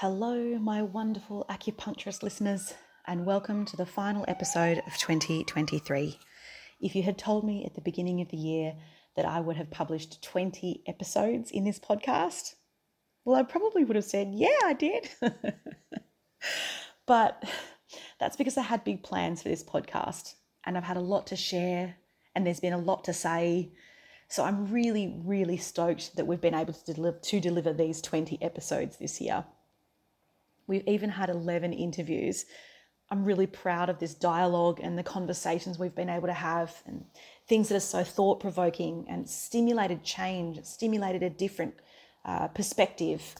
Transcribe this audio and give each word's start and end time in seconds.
Hello, 0.00 0.58
my 0.58 0.82
wonderful 0.82 1.46
acupuncturist 1.48 2.22
listeners, 2.22 2.74
and 3.06 3.24
welcome 3.24 3.64
to 3.64 3.78
the 3.78 3.86
final 3.86 4.26
episode 4.28 4.82
of 4.86 4.98
2023. 4.98 6.18
If 6.82 6.94
you 6.94 7.02
had 7.02 7.16
told 7.16 7.46
me 7.46 7.64
at 7.64 7.74
the 7.74 7.80
beginning 7.80 8.20
of 8.20 8.28
the 8.28 8.36
year 8.36 8.74
that 9.16 9.24
I 9.24 9.40
would 9.40 9.56
have 9.56 9.70
published 9.70 10.22
20 10.22 10.82
episodes 10.86 11.50
in 11.50 11.64
this 11.64 11.78
podcast, 11.78 12.56
well, 13.24 13.36
I 13.36 13.42
probably 13.42 13.84
would 13.84 13.96
have 13.96 14.04
said, 14.04 14.32
Yeah, 14.34 14.58
I 14.64 14.74
did. 14.74 15.08
but 17.06 17.42
that's 18.20 18.36
because 18.36 18.58
I 18.58 18.62
had 18.64 18.84
big 18.84 19.02
plans 19.02 19.42
for 19.42 19.48
this 19.48 19.64
podcast 19.64 20.34
and 20.66 20.76
I've 20.76 20.84
had 20.84 20.98
a 20.98 21.00
lot 21.00 21.28
to 21.28 21.36
share 21.36 21.96
and 22.34 22.46
there's 22.46 22.60
been 22.60 22.74
a 22.74 22.78
lot 22.78 23.04
to 23.04 23.14
say. 23.14 23.72
So 24.28 24.44
I'm 24.44 24.70
really, 24.70 25.18
really 25.24 25.56
stoked 25.56 26.16
that 26.16 26.26
we've 26.26 26.38
been 26.38 26.52
able 26.52 26.74
to 26.74 26.92
deliver, 26.92 27.18
to 27.18 27.40
deliver 27.40 27.72
these 27.72 28.02
20 28.02 28.42
episodes 28.42 28.98
this 28.98 29.22
year. 29.22 29.46
We've 30.66 30.86
even 30.86 31.10
had 31.10 31.30
11 31.30 31.72
interviews. 31.72 32.44
I'm 33.10 33.24
really 33.24 33.46
proud 33.46 33.88
of 33.88 33.98
this 33.98 34.14
dialogue 34.14 34.80
and 34.82 34.98
the 34.98 35.02
conversations 35.02 35.78
we've 35.78 35.94
been 35.94 36.10
able 36.10 36.26
to 36.26 36.34
have 36.34 36.82
and 36.86 37.04
things 37.46 37.68
that 37.68 37.76
are 37.76 37.80
so 37.80 38.02
thought 38.02 38.40
provoking 38.40 39.06
and 39.08 39.28
stimulated 39.28 40.02
change, 40.02 40.64
stimulated 40.64 41.22
a 41.22 41.30
different 41.30 41.74
uh, 42.24 42.48
perspective 42.48 43.36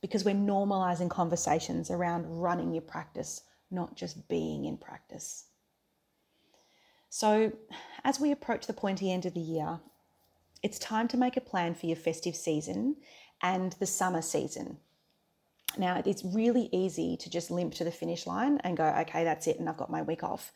because 0.00 0.24
we're 0.24 0.34
normalizing 0.34 1.10
conversations 1.10 1.90
around 1.90 2.24
running 2.40 2.72
your 2.72 2.82
practice, 2.82 3.42
not 3.70 3.96
just 3.96 4.28
being 4.28 4.64
in 4.64 4.76
practice. 4.76 5.46
So, 7.10 7.52
as 8.04 8.20
we 8.20 8.30
approach 8.30 8.66
the 8.66 8.72
pointy 8.72 9.10
end 9.10 9.26
of 9.26 9.34
the 9.34 9.40
year, 9.40 9.80
it's 10.62 10.78
time 10.78 11.08
to 11.08 11.16
make 11.16 11.36
a 11.36 11.40
plan 11.40 11.74
for 11.74 11.86
your 11.86 11.96
festive 11.96 12.36
season 12.36 12.96
and 13.42 13.72
the 13.80 13.86
summer 13.86 14.22
season. 14.22 14.78
Now, 15.78 16.02
it's 16.04 16.24
really 16.24 16.68
easy 16.72 17.16
to 17.18 17.30
just 17.30 17.50
limp 17.50 17.74
to 17.74 17.84
the 17.84 17.90
finish 17.90 18.26
line 18.26 18.58
and 18.64 18.76
go, 18.76 18.84
okay, 18.84 19.24
that's 19.24 19.46
it, 19.46 19.58
and 19.58 19.68
I've 19.68 19.76
got 19.76 19.90
my 19.90 20.02
week 20.02 20.22
off. 20.22 20.52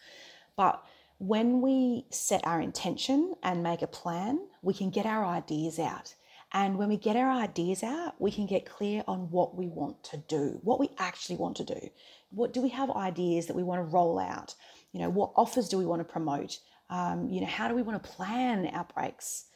But 0.56 0.82
when 1.18 1.60
we 1.60 2.06
set 2.10 2.44
our 2.46 2.60
intention 2.60 3.34
and 3.42 3.62
make 3.62 3.82
a 3.82 3.86
plan, 3.86 4.40
we 4.60 4.74
can 4.74 4.90
get 4.90 5.06
our 5.06 5.24
ideas 5.24 5.78
out. 5.78 6.14
And 6.52 6.76
when 6.76 6.88
we 6.88 6.96
get 6.96 7.16
our 7.16 7.30
ideas 7.30 7.82
out, 7.82 8.20
we 8.20 8.30
can 8.30 8.46
get 8.46 8.66
clear 8.66 9.04
on 9.08 9.30
what 9.30 9.56
we 9.56 9.68
want 9.68 10.02
to 10.04 10.18
do, 10.18 10.58
what 10.62 10.80
we 10.80 10.90
actually 10.98 11.36
want 11.36 11.56
to 11.56 11.64
do. 11.64 11.88
What 12.30 12.52
do 12.52 12.60
we 12.60 12.68
have 12.70 12.90
ideas 12.90 13.46
that 13.46 13.56
we 13.56 13.62
want 13.62 13.78
to 13.78 13.84
roll 13.94 14.18
out? 14.18 14.54
You 14.92 15.00
know, 15.00 15.08
what 15.08 15.32
offers 15.36 15.68
do 15.68 15.78
we 15.78 15.86
want 15.86 16.00
to 16.00 16.12
promote? 16.12 16.58
Um, 16.90 17.28
you 17.28 17.40
know, 17.40 17.46
how 17.46 17.68
do 17.68 17.74
we 17.74 17.82
want 17.82 18.02
to 18.02 18.10
plan 18.10 18.66
our 18.66 18.86
breaks? 18.94 19.46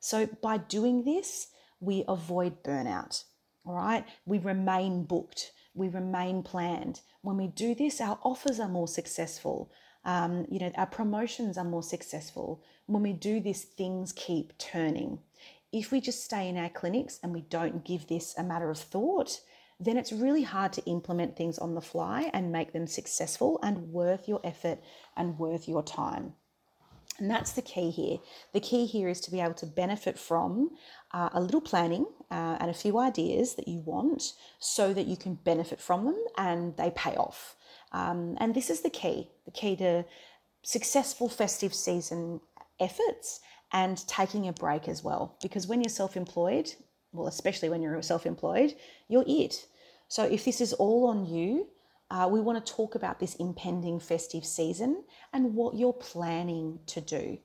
So 0.00 0.26
by 0.40 0.56
doing 0.56 1.04
this, 1.04 1.48
we 1.80 2.04
avoid 2.08 2.62
burnout. 2.62 3.24
All 3.64 3.74
right, 3.74 4.04
we 4.24 4.38
remain 4.38 5.04
booked, 5.04 5.52
we 5.74 5.88
remain 5.88 6.42
planned. 6.42 7.00
When 7.22 7.36
we 7.36 7.48
do 7.48 7.74
this, 7.74 8.00
our 8.00 8.18
offers 8.22 8.60
are 8.60 8.68
more 8.68 8.88
successful. 8.88 9.70
Um, 10.04 10.46
you 10.50 10.58
know, 10.58 10.72
our 10.76 10.86
promotions 10.86 11.58
are 11.58 11.64
more 11.64 11.82
successful. 11.82 12.62
When 12.86 13.02
we 13.02 13.12
do 13.12 13.40
this, 13.40 13.64
things 13.64 14.12
keep 14.12 14.56
turning. 14.58 15.18
If 15.72 15.92
we 15.92 16.00
just 16.00 16.24
stay 16.24 16.48
in 16.48 16.56
our 16.56 16.70
clinics 16.70 17.18
and 17.22 17.32
we 17.32 17.42
don't 17.42 17.84
give 17.84 18.06
this 18.06 18.34
a 18.38 18.42
matter 18.42 18.70
of 18.70 18.78
thought, 18.78 19.40
then 19.78 19.96
it's 19.96 20.12
really 20.12 20.42
hard 20.42 20.72
to 20.72 20.84
implement 20.86 21.36
things 21.36 21.58
on 21.58 21.74
the 21.74 21.80
fly 21.80 22.30
and 22.32 22.50
make 22.50 22.72
them 22.72 22.86
successful 22.86 23.60
and 23.62 23.92
worth 23.92 24.26
your 24.26 24.40
effort 24.42 24.78
and 25.16 25.38
worth 25.38 25.68
your 25.68 25.82
time. 25.82 26.34
And 27.18 27.30
that's 27.30 27.52
the 27.52 27.62
key 27.62 27.90
here. 27.90 28.18
The 28.52 28.60
key 28.60 28.86
here 28.86 29.08
is 29.08 29.20
to 29.22 29.30
be 29.30 29.40
able 29.40 29.54
to 29.54 29.66
benefit 29.66 30.18
from 30.18 30.70
uh, 31.12 31.30
a 31.32 31.40
little 31.40 31.60
planning 31.60 32.06
uh, 32.30 32.56
and 32.60 32.70
a 32.70 32.74
few 32.74 32.98
ideas 32.98 33.54
that 33.54 33.68
you 33.68 33.80
want 33.80 34.34
so 34.58 34.92
that 34.92 35.06
you 35.06 35.16
can 35.16 35.34
benefit 35.34 35.80
from 35.80 36.04
them 36.04 36.24
and 36.36 36.76
they 36.76 36.90
pay 36.90 37.14
off. 37.16 37.56
Um, 37.92 38.36
and 38.38 38.54
this 38.54 38.68
is 38.70 38.82
the 38.82 38.90
key 38.90 39.30
the 39.44 39.50
key 39.50 39.76
to 39.76 40.04
successful 40.62 41.28
festive 41.28 41.72
season 41.74 42.40
efforts 42.80 43.40
and 43.72 44.06
taking 44.06 44.48
a 44.48 44.52
break 44.52 44.88
as 44.88 45.02
well. 45.02 45.36
Because 45.42 45.66
when 45.66 45.80
you're 45.80 45.90
self 45.90 46.16
employed, 46.16 46.74
well, 47.12 47.26
especially 47.26 47.68
when 47.68 47.82
you're 47.82 48.00
self 48.02 48.26
employed, 48.26 48.74
you're 49.08 49.24
it. 49.26 49.66
So 50.08 50.24
if 50.24 50.44
this 50.44 50.60
is 50.60 50.72
all 50.74 51.06
on 51.06 51.26
you, 51.26 51.68
uh, 52.10 52.28
we 52.30 52.40
want 52.40 52.64
to 52.64 52.72
talk 52.72 52.94
about 52.94 53.20
this 53.20 53.34
impending 53.36 54.00
festive 54.00 54.44
season 54.44 55.04
and 55.32 55.54
what 55.54 55.76
you're 55.76 55.92
planning 55.92 56.80
to 56.86 57.00
do. 57.00 57.38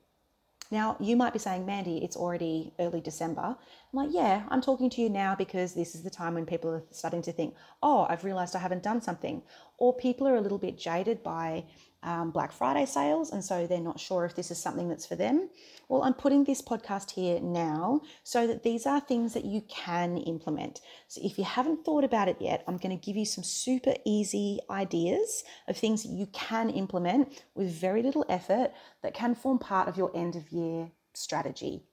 Now, 0.74 0.98
you 1.00 1.16
might 1.16 1.34
be 1.34 1.38
saying, 1.38 1.68
Mandy, 1.68 2.04
it's 2.04 2.18
already 2.18 2.74
early 2.80 3.00
December. 3.00 3.58
I'm 3.94 4.06
like, 4.06 4.16
yeah, 4.16 4.44
I'm 4.50 4.62
talking 4.62 4.90
to 4.90 5.02
you 5.02 5.10
now 5.10 5.36
because 5.36 5.76
this 5.76 5.94
is 5.94 6.02
the 6.02 6.10
time 6.10 6.34
when 6.34 6.48
people 6.48 6.72
are 6.72 6.84
starting 6.90 7.22
to 7.24 7.32
think, 7.32 7.54
oh, 7.84 8.08
I've 8.10 8.24
realized 8.24 8.56
I 8.56 8.60
haven't 8.60 8.82
done 8.82 9.02
something. 9.02 9.44
Or 9.78 9.96
people 9.96 10.28
are 10.28 10.36
a 10.36 10.42
little 10.42 10.58
bit 10.58 10.80
jaded 10.80 11.22
by 11.22 11.66
um, 12.02 12.32
Black 12.32 12.52
Friday 12.52 12.88
sales, 12.88 13.32
and 13.32 13.46
so 13.46 13.68
they're 13.68 13.80
not 13.80 14.00
sure 14.00 14.26
if 14.26 14.36
this 14.36 14.50
is 14.50 14.58
something 14.58 14.90
that's 14.90 15.06
for 15.06 15.16
them. 15.16 15.48
Well, 15.90 16.02
I'm 16.02 16.16
putting 16.16 16.44
this 16.44 16.60
podcast 16.60 17.12
here 17.12 17.40
now 17.40 18.02
so 18.24 18.48
that 18.48 18.64
these 18.64 18.88
are 18.88 19.00
things 19.00 19.36
that 19.36 19.46
you 19.46 19.62
can 19.70 20.18
implement. 20.18 20.82
So 21.08 21.22
if 21.24 21.38
you 21.38 21.44
haven't 21.44 21.86
thought 21.86 22.04
about 22.04 22.28
it 22.28 22.38
yet, 22.40 22.64
I'm 22.68 22.78
going 22.78 22.98
to 22.98 23.06
give 23.06 23.16
you 23.16 23.26
some 23.26 23.44
super 23.44 23.94
easy 24.06 24.60
ideas 24.72 25.44
of 25.68 25.78
things 25.78 26.02
that 26.02 26.10
you 26.10 26.26
can 26.34 26.72
implement 26.72 27.44
with 27.54 27.72
very 27.72 28.02
little 28.02 28.26
effort 28.28 28.72
that 29.04 29.14
can 29.14 29.36
form 29.36 29.60
part 29.60 29.88
of 29.88 29.98
your 29.98 30.12
end 30.16 30.36
of 30.36 30.52
year 30.52 30.90
strategy. 31.14 31.84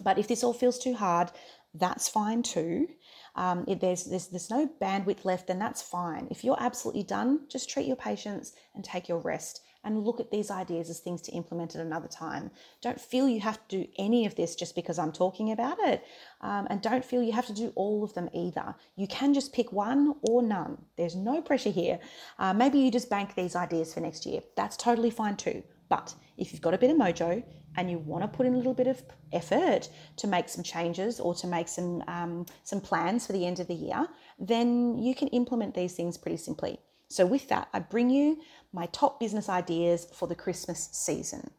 But 0.00 0.18
if 0.18 0.28
this 0.28 0.44
all 0.44 0.52
feels 0.52 0.78
too 0.78 0.94
hard, 0.94 1.30
that's 1.74 2.08
fine 2.08 2.42
too. 2.42 2.88
Um, 3.36 3.64
if 3.68 3.80
there's, 3.80 4.04
there's, 4.04 4.28
there's 4.28 4.50
no 4.50 4.68
bandwidth 4.80 5.24
left, 5.24 5.46
then 5.46 5.58
that's 5.58 5.82
fine. 5.82 6.28
If 6.30 6.42
you're 6.44 6.60
absolutely 6.60 7.04
done, 7.04 7.46
just 7.48 7.70
treat 7.70 7.86
your 7.86 7.96
patients 7.96 8.52
and 8.74 8.84
take 8.84 9.08
your 9.08 9.18
rest 9.18 9.62
and 9.84 10.04
look 10.04 10.18
at 10.20 10.30
these 10.30 10.50
ideas 10.50 10.90
as 10.90 10.98
things 10.98 11.22
to 11.22 11.32
implement 11.32 11.74
at 11.74 11.80
another 11.80 12.08
time. 12.08 12.50
Don't 12.82 13.00
feel 13.00 13.28
you 13.28 13.40
have 13.40 13.56
to 13.68 13.78
do 13.78 13.90
any 13.96 14.26
of 14.26 14.34
this 14.34 14.56
just 14.56 14.74
because 14.74 14.98
I'm 14.98 15.12
talking 15.12 15.52
about 15.52 15.78
it. 15.80 16.04
Um, 16.40 16.66
and 16.68 16.82
don't 16.82 17.04
feel 17.04 17.22
you 17.22 17.32
have 17.32 17.46
to 17.46 17.54
do 17.54 17.72
all 17.76 18.02
of 18.02 18.12
them 18.14 18.28
either. 18.34 18.74
You 18.96 19.06
can 19.06 19.32
just 19.32 19.52
pick 19.52 19.72
one 19.72 20.14
or 20.22 20.42
none. 20.42 20.78
There's 20.96 21.14
no 21.14 21.40
pressure 21.40 21.70
here. 21.70 22.00
Uh, 22.38 22.52
maybe 22.52 22.78
you 22.78 22.90
just 22.90 23.08
bank 23.08 23.34
these 23.34 23.54
ideas 23.54 23.94
for 23.94 24.00
next 24.00 24.26
year. 24.26 24.40
That's 24.56 24.76
totally 24.76 25.10
fine 25.10 25.36
too. 25.36 25.62
But 25.88 26.14
if 26.36 26.52
you've 26.52 26.62
got 26.62 26.74
a 26.74 26.78
bit 26.78 26.90
of 26.90 26.96
mojo 26.96 27.42
and 27.78 27.88
you 27.88 27.96
want 27.96 28.22
to 28.24 28.28
put 28.28 28.44
in 28.44 28.54
a 28.54 28.56
little 28.56 28.74
bit 28.74 28.88
of 28.88 29.00
effort 29.32 29.88
to 30.16 30.26
make 30.26 30.48
some 30.48 30.64
changes 30.64 31.20
or 31.20 31.32
to 31.36 31.46
make 31.46 31.68
some 31.68 32.02
um, 32.08 32.44
some 32.64 32.80
plans 32.80 33.26
for 33.26 33.32
the 33.32 33.46
end 33.46 33.60
of 33.60 33.68
the 33.68 33.74
year, 33.74 34.08
then 34.38 34.98
you 34.98 35.14
can 35.14 35.28
implement 35.28 35.74
these 35.74 35.94
things 35.94 36.18
pretty 36.18 36.36
simply. 36.36 36.80
So 37.08 37.24
with 37.24 37.48
that, 37.48 37.68
I 37.72 37.78
bring 37.78 38.10
you 38.10 38.38
my 38.72 38.86
top 38.86 39.20
business 39.20 39.48
ideas 39.48 40.08
for 40.12 40.26
the 40.26 40.34
Christmas 40.34 40.90
season. 40.92 41.50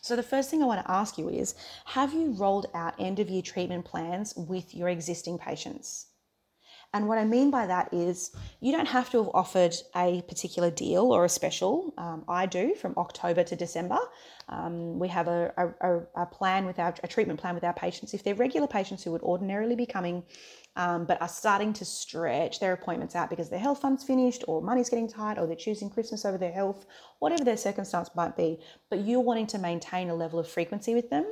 So 0.00 0.14
the 0.14 0.22
first 0.22 0.50
thing 0.50 0.62
I 0.62 0.66
want 0.66 0.84
to 0.84 0.90
ask 0.90 1.18
you 1.18 1.28
is, 1.28 1.56
have 1.86 2.14
you 2.14 2.30
rolled 2.30 2.66
out 2.72 2.94
end 2.96 3.18
of 3.18 3.28
year 3.28 3.42
treatment 3.42 3.84
plans 3.84 4.34
with 4.36 4.72
your 4.72 4.88
existing 4.88 5.36
patients? 5.36 6.06
And 6.96 7.08
what 7.08 7.18
I 7.18 7.26
mean 7.26 7.50
by 7.50 7.66
that 7.66 7.92
is 7.92 8.30
you 8.60 8.72
don't 8.72 8.88
have 8.88 9.10
to 9.10 9.18
have 9.18 9.30
offered 9.34 9.74
a 9.94 10.22
particular 10.28 10.70
deal 10.70 11.12
or 11.12 11.26
a 11.26 11.28
special. 11.28 11.92
Um, 11.98 12.24
I 12.26 12.46
do 12.46 12.74
from 12.74 12.94
October 12.96 13.44
to 13.44 13.54
December. 13.54 13.98
Um, 14.48 14.98
we 14.98 15.08
have 15.08 15.28
a, 15.28 15.52
a, 15.82 16.22
a, 16.22 16.24
plan 16.24 16.64
with 16.64 16.78
our 16.78 16.94
a 17.02 17.06
treatment 17.06 17.38
plan 17.38 17.54
with 17.54 17.64
our 17.64 17.74
patients. 17.74 18.14
If 18.14 18.24
they're 18.24 18.34
regular 18.34 18.66
patients 18.66 19.04
who 19.04 19.12
would 19.12 19.20
ordinarily 19.20 19.76
be 19.76 19.84
coming, 19.84 20.22
um, 20.76 21.04
but 21.04 21.20
are 21.20 21.28
starting 21.28 21.74
to 21.74 21.84
stretch 21.84 22.60
their 22.60 22.72
appointments 22.72 23.14
out 23.14 23.28
because 23.28 23.50
their 23.50 23.58
health 23.58 23.82
fund's 23.82 24.02
finished, 24.02 24.44
or 24.48 24.62
money's 24.62 24.88
getting 24.88 25.08
tight, 25.08 25.36
or 25.38 25.46
they're 25.46 25.54
choosing 25.54 25.90
Christmas 25.90 26.24
over 26.24 26.38
their 26.38 26.52
health, 26.52 26.86
whatever 27.18 27.44
their 27.44 27.58
circumstance 27.58 28.08
might 28.16 28.38
be, 28.38 28.58
but 28.88 29.00
you're 29.00 29.20
wanting 29.20 29.48
to 29.48 29.58
maintain 29.58 30.08
a 30.08 30.14
level 30.14 30.38
of 30.38 30.48
frequency 30.48 30.94
with 30.94 31.10
them 31.10 31.26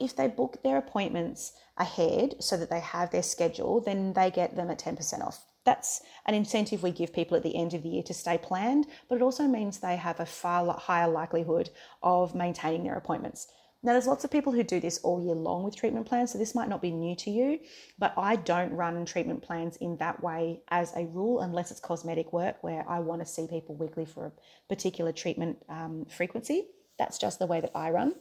if 0.00 0.14
they 0.14 0.28
book 0.28 0.62
their 0.62 0.78
appointments 0.78 1.52
ahead 1.76 2.36
so 2.40 2.56
that 2.56 2.70
they 2.70 2.80
have 2.80 3.10
their 3.10 3.22
schedule, 3.22 3.80
then 3.80 4.12
they 4.12 4.30
get 4.30 4.56
them 4.56 4.70
at 4.70 4.78
10% 4.78 5.24
off. 5.24 5.44
That's 5.64 6.00
an 6.26 6.34
incentive 6.34 6.82
we 6.82 6.92
give 6.92 7.12
people 7.12 7.36
at 7.36 7.42
the 7.42 7.56
end 7.56 7.74
of 7.74 7.82
the 7.82 7.90
year 7.90 8.02
to 8.04 8.14
stay 8.14 8.38
planned, 8.38 8.86
but 9.08 9.16
it 9.16 9.22
also 9.22 9.44
means 9.44 9.78
they 9.78 9.96
have 9.96 10.18
a 10.18 10.26
far 10.26 10.72
higher 10.78 11.08
likelihood 11.08 11.70
of 12.02 12.34
maintaining 12.34 12.84
their 12.84 12.96
appointments. 12.96 13.48
Now, 13.82 13.92
there's 13.92 14.08
lots 14.08 14.24
of 14.24 14.30
people 14.30 14.52
who 14.52 14.64
do 14.64 14.80
this 14.80 14.98
all 15.04 15.22
year 15.22 15.36
long 15.36 15.62
with 15.62 15.76
treatment 15.76 16.06
plans, 16.06 16.32
so 16.32 16.38
this 16.38 16.54
might 16.54 16.68
not 16.68 16.82
be 16.82 16.90
new 16.90 17.14
to 17.16 17.30
you, 17.30 17.60
but 17.96 18.12
I 18.16 18.34
don't 18.34 18.72
run 18.72 19.04
treatment 19.04 19.42
plans 19.42 19.76
in 19.76 19.96
that 19.98 20.20
way 20.22 20.62
as 20.68 20.92
a 20.96 21.06
rule 21.06 21.40
unless 21.40 21.70
it's 21.70 21.78
cosmetic 21.80 22.32
work 22.32 22.56
where 22.64 22.84
I 22.88 22.98
want 22.98 23.20
to 23.20 23.26
see 23.26 23.46
people 23.46 23.76
weekly 23.76 24.04
for 24.04 24.26
a 24.26 24.32
particular 24.68 25.12
treatment 25.12 25.58
um, 25.68 26.06
frequency. 26.06 26.66
That's 26.98 27.18
just 27.18 27.38
the 27.38 27.46
way 27.46 27.60
that 27.60 27.70
I 27.74 27.90
run. 27.90 28.14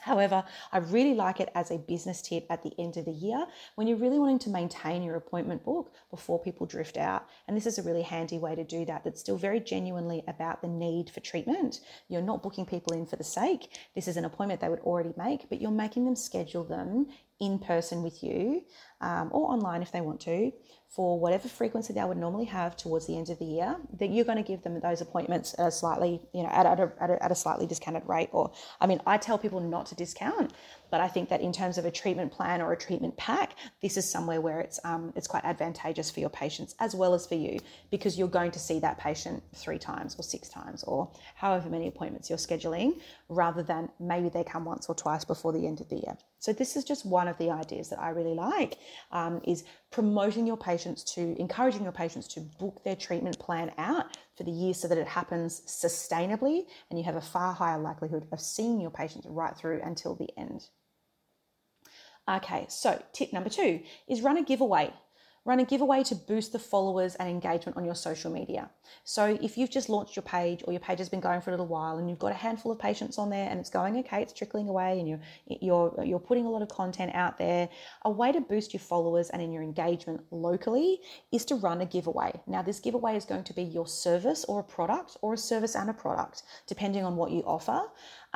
However, 0.00 0.44
I 0.72 0.78
really 0.78 1.14
like 1.14 1.40
it 1.40 1.50
as 1.54 1.70
a 1.70 1.78
business 1.78 2.22
tip 2.22 2.46
at 2.48 2.62
the 2.62 2.72
end 2.78 2.96
of 2.96 3.04
the 3.04 3.12
year 3.12 3.46
when 3.74 3.86
you're 3.86 3.96
really 3.96 4.18
wanting 4.18 4.38
to 4.40 4.50
maintain 4.50 5.02
your 5.02 5.16
appointment 5.16 5.64
book 5.64 5.92
before 6.10 6.38
people 6.38 6.66
drift 6.66 6.96
out. 6.96 7.26
And 7.48 7.56
this 7.56 7.66
is 7.66 7.78
a 7.78 7.82
really 7.82 8.02
handy 8.02 8.38
way 8.38 8.54
to 8.54 8.64
do 8.64 8.84
that, 8.84 9.02
that's 9.04 9.20
still 9.20 9.36
very 9.36 9.60
genuinely 9.60 10.22
about 10.28 10.62
the 10.62 10.68
need 10.68 11.10
for 11.10 11.20
treatment. 11.20 11.80
You're 12.08 12.22
not 12.22 12.42
booking 12.42 12.66
people 12.66 12.92
in 12.92 13.06
for 13.06 13.16
the 13.16 13.24
sake. 13.24 13.76
This 13.94 14.06
is 14.06 14.16
an 14.16 14.24
appointment 14.24 14.60
they 14.60 14.68
would 14.68 14.80
already 14.80 15.12
make, 15.16 15.48
but 15.48 15.60
you're 15.60 15.70
making 15.70 16.04
them 16.04 16.16
schedule 16.16 16.64
them 16.64 17.08
in 17.40 17.58
person 17.58 18.02
with 18.02 18.22
you 18.22 18.62
um, 19.00 19.28
or 19.32 19.52
online 19.52 19.82
if 19.82 19.92
they 19.92 20.00
want 20.00 20.20
to 20.20 20.52
for 20.88 21.18
whatever 21.18 21.48
frequency 21.48 21.92
they 21.92 22.02
would 22.02 22.16
normally 22.16 22.44
have 22.44 22.76
towards 22.76 23.06
the 23.06 23.16
end 23.18 23.28
of 23.28 23.38
the 23.38 23.44
year, 23.44 23.76
that 23.98 24.08
you're 24.08 24.24
going 24.24 24.42
to 24.42 24.42
give 24.42 24.62
them 24.62 24.80
those 24.80 25.00
appointments 25.00 25.54
at 25.58 25.66
a 25.66 25.70
slightly, 25.70 26.22
you 26.32 26.42
know, 26.42 26.48
at, 26.48 26.64
at, 26.64 26.80
a, 26.80 26.92
at, 27.00 27.10
a, 27.10 27.22
at 27.24 27.30
a 27.30 27.34
slightly 27.34 27.66
discounted 27.66 28.02
rate. 28.06 28.30
Or, 28.32 28.52
I 28.80 28.86
mean, 28.86 29.00
I 29.06 29.18
tell 29.18 29.36
people 29.36 29.60
not 29.60 29.86
to 29.86 29.94
discount, 29.94 30.52
but 30.90 31.00
I 31.00 31.08
think 31.08 31.28
that 31.28 31.40
in 31.40 31.52
terms 31.52 31.76
of 31.76 31.84
a 31.84 31.90
treatment 31.90 32.32
plan 32.32 32.62
or 32.62 32.72
a 32.72 32.76
treatment 32.78 33.16
pack, 33.16 33.56
this 33.82 33.96
is 33.96 34.10
somewhere 34.10 34.40
where 34.40 34.60
it's 34.60 34.78
um, 34.84 35.12
it's 35.16 35.26
quite 35.26 35.44
advantageous 35.44 36.10
for 36.10 36.20
your 36.20 36.30
patients 36.30 36.74
as 36.78 36.94
well 36.94 37.12
as 37.12 37.26
for 37.26 37.34
you 37.34 37.58
because 37.90 38.16
you're 38.16 38.28
going 38.28 38.52
to 38.52 38.58
see 38.58 38.78
that 38.78 38.96
patient 38.96 39.42
three 39.54 39.78
times 39.78 40.16
or 40.18 40.22
six 40.22 40.48
times 40.48 40.84
or 40.84 41.10
however 41.34 41.68
many 41.68 41.88
appointments 41.88 42.30
you're 42.30 42.38
scheduling, 42.38 43.00
rather 43.28 43.62
than 43.62 43.90
maybe 43.98 44.28
they 44.28 44.44
come 44.44 44.64
once 44.64 44.86
or 44.88 44.94
twice 44.94 45.24
before 45.24 45.52
the 45.52 45.66
end 45.66 45.80
of 45.80 45.88
the 45.88 45.96
year. 45.96 46.16
So 46.46 46.52
this 46.52 46.76
is 46.76 46.84
just 46.84 47.04
one 47.04 47.26
of 47.26 47.36
the 47.38 47.50
ideas 47.50 47.88
that 47.88 47.98
I 47.98 48.10
really 48.10 48.34
like 48.36 48.78
um, 49.10 49.40
is 49.42 49.64
promoting 49.90 50.46
your 50.46 50.56
patients 50.56 51.02
to 51.14 51.36
encouraging 51.40 51.82
your 51.82 51.90
patients 51.90 52.28
to 52.34 52.40
book 52.40 52.84
their 52.84 52.94
treatment 52.94 53.36
plan 53.40 53.72
out 53.78 54.16
for 54.36 54.44
the 54.44 54.52
year 54.52 54.72
so 54.72 54.86
that 54.86 54.96
it 54.96 55.08
happens 55.08 55.62
sustainably 55.66 56.66
and 56.88 57.00
you 57.00 57.04
have 57.04 57.16
a 57.16 57.20
far 57.20 57.52
higher 57.52 57.80
likelihood 57.80 58.28
of 58.30 58.40
seeing 58.40 58.80
your 58.80 58.92
patients 58.92 59.26
right 59.28 59.56
through 59.56 59.80
until 59.82 60.14
the 60.14 60.28
end. 60.38 60.68
Okay, 62.30 62.66
so 62.68 63.02
tip 63.12 63.32
number 63.32 63.50
two 63.50 63.80
is 64.06 64.20
run 64.20 64.36
a 64.36 64.44
giveaway 64.44 64.92
run 65.46 65.60
a 65.60 65.64
giveaway 65.64 66.02
to 66.02 66.14
boost 66.14 66.52
the 66.52 66.58
followers 66.58 67.14
and 67.14 67.28
engagement 67.30 67.76
on 67.76 67.84
your 67.84 67.94
social 67.94 68.32
media. 68.32 68.68
So 69.04 69.38
if 69.40 69.56
you've 69.56 69.70
just 69.70 69.88
launched 69.88 70.16
your 70.16 70.24
page 70.24 70.62
or 70.66 70.72
your 70.72 70.80
page 70.80 70.98
has 70.98 71.08
been 71.08 71.20
going 71.20 71.40
for 71.40 71.50
a 71.50 71.52
little 71.52 71.68
while 71.68 71.98
and 71.98 72.10
you've 72.10 72.18
got 72.18 72.32
a 72.32 72.34
handful 72.34 72.72
of 72.72 72.80
patients 72.80 73.16
on 73.16 73.30
there 73.30 73.48
and 73.48 73.60
it's 73.60 73.70
going 73.70 73.96
okay, 73.98 74.22
it's 74.22 74.32
trickling 74.32 74.68
away 74.68 74.98
and 74.98 75.08
you're 75.08 75.20
you're 75.62 76.04
you're 76.04 76.18
putting 76.18 76.46
a 76.46 76.50
lot 76.50 76.62
of 76.62 76.68
content 76.68 77.14
out 77.14 77.38
there, 77.38 77.68
a 78.02 78.10
way 78.10 78.32
to 78.32 78.40
boost 78.40 78.74
your 78.74 78.80
followers 78.80 79.30
and 79.30 79.40
in 79.40 79.52
your 79.52 79.62
engagement 79.62 80.20
locally 80.32 81.00
is 81.32 81.44
to 81.44 81.54
run 81.54 81.80
a 81.80 81.86
giveaway. 81.86 82.32
Now 82.48 82.62
this 82.62 82.80
giveaway 82.80 83.16
is 83.16 83.24
going 83.24 83.44
to 83.44 83.54
be 83.54 83.62
your 83.62 83.86
service 83.86 84.44
or 84.48 84.60
a 84.60 84.64
product 84.64 85.16
or 85.22 85.34
a 85.34 85.38
service 85.38 85.76
and 85.76 85.88
a 85.88 85.94
product 85.94 86.42
depending 86.66 87.04
on 87.04 87.14
what 87.14 87.30
you 87.30 87.42
offer. 87.46 87.82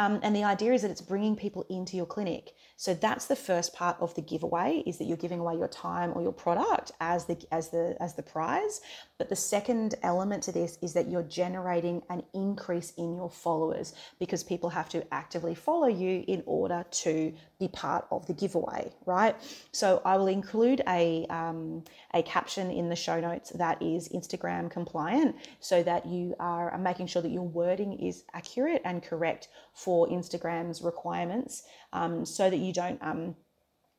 Um, 0.00 0.19
and 0.23 0.35
the 0.35 0.44
idea 0.44 0.73
is 0.73 0.81
that 0.81 0.91
it's 0.91 1.02
bringing 1.02 1.37
people 1.37 1.67
into 1.69 1.94
your 1.94 2.06
clinic. 2.06 2.55
So 2.79 2.94
that's 2.94 3.26
the 3.26 3.37
first 3.37 3.75
part 3.75 3.99
of 4.00 4.14
the 4.14 4.23
giveaway 4.23 4.82
is 4.87 4.97
that 4.97 5.05
you're 5.05 5.19
giving 5.19 5.41
away 5.41 5.56
your 5.56 5.69
time 5.69 6.12
or 6.14 6.23
your 6.23 6.32
product 6.32 6.93
as 7.02 7.26
the 7.26 7.37
as 7.52 7.69
the 7.69 7.99
as 8.00 8.14
the 8.14 8.23
prize. 8.23 8.81
But 9.20 9.28
the 9.28 9.37
second 9.37 9.96
element 10.02 10.43
to 10.44 10.52
this 10.52 10.78
is 10.81 10.94
that 10.94 11.11
you're 11.11 11.22
generating 11.22 12.00
an 12.08 12.22
increase 12.32 12.94
in 12.96 13.14
your 13.14 13.28
followers 13.28 13.93
because 14.19 14.43
people 14.43 14.70
have 14.70 14.88
to 14.88 15.05
actively 15.12 15.55
follow 15.55 15.88
you 15.88 16.25
in 16.26 16.43
order 16.46 16.87
to 17.02 17.31
be 17.58 17.69
part 17.69 18.06
of 18.11 18.26
the 18.26 18.32
giveaway, 18.32 18.90
right? 19.05 19.37
So 19.72 20.00
I 20.06 20.17
will 20.17 20.28
include 20.28 20.81
a 20.88 21.26
um, 21.28 21.84
a 22.14 22.22
caption 22.22 22.70
in 22.70 22.88
the 22.88 22.96
show 22.96 23.20
notes 23.20 23.50
that 23.50 23.82
is 23.82 24.08
Instagram 24.08 24.70
compliant, 24.70 25.37
so 25.58 25.82
that 25.82 26.06
you 26.06 26.34
are 26.40 26.78
making 26.78 27.08
sure 27.08 27.20
that 27.20 27.31
your 27.31 27.46
wording 27.46 27.93
is 28.00 28.25
accurate 28.32 28.81
and 28.87 29.02
correct 29.02 29.49
for 29.75 30.08
Instagram's 30.08 30.81
requirements, 30.81 31.64
um, 31.93 32.25
so 32.25 32.49
that 32.49 32.56
you 32.56 32.73
don't 32.73 32.99
um, 33.02 33.37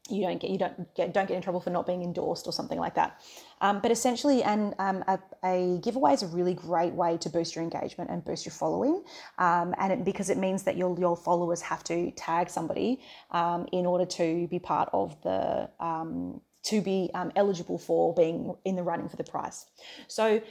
you 0.10 0.24
don't 0.24 0.40
get 0.40 0.50
you 0.50 0.58
don't 0.58 0.96
get 0.96 1.14
don't 1.14 1.28
get 1.28 1.36
in 1.36 1.42
trouble 1.42 1.60
for 1.60 1.70
not 1.70 1.86
being 1.86 2.02
endorsed 2.04 2.48
or 2.48 2.54
something 2.54 2.80
like 2.80 2.96
that. 2.96 3.22
Um, 3.62 3.80
but 3.80 3.92
essentially, 3.92 4.44
and 4.44 4.74
um, 4.80 5.04
a, 5.08 5.20
a, 5.44 5.80
giveaway 5.84 6.14
is 6.14 6.24
a 6.24 6.28
really 6.28 6.56
great 6.56 6.94
way 6.94 7.18
to 7.18 7.30
boost 7.30 7.56
your 7.56 7.64
engagement 7.64 8.10
and 8.10 8.26
boost 8.26 8.46
your 8.46 8.54
following, 8.54 9.04
um, 9.38 9.76
and 9.78 9.94
it, 9.94 10.06
because 10.06 10.30
it 10.30 10.38
means 10.38 10.64
that 10.64 10.78
your 10.78 10.98
your 11.00 11.16
followers 11.16 11.62
have 11.62 11.84
to 11.86 12.12
tag 12.12 12.50
somebody 12.50 13.00
um, 13.32 13.68
in 13.72 13.86
order 13.86 14.06
to 14.06 14.48
be 14.48 14.60
part 14.60 14.90
of 14.92 15.22
the 15.22 15.70
um, 15.80 16.42
to 16.64 16.82
be 16.82 17.10
um, 17.14 17.32
eligible 17.36 17.78
for 17.78 18.14
being 18.14 18.54
in 18.66 18.76
the 18.76 18.84
running 18.84 19.10
for 19.10 19.18
the 19.18 19.24
prize. 19.24 19.66
So, 20.08 20.42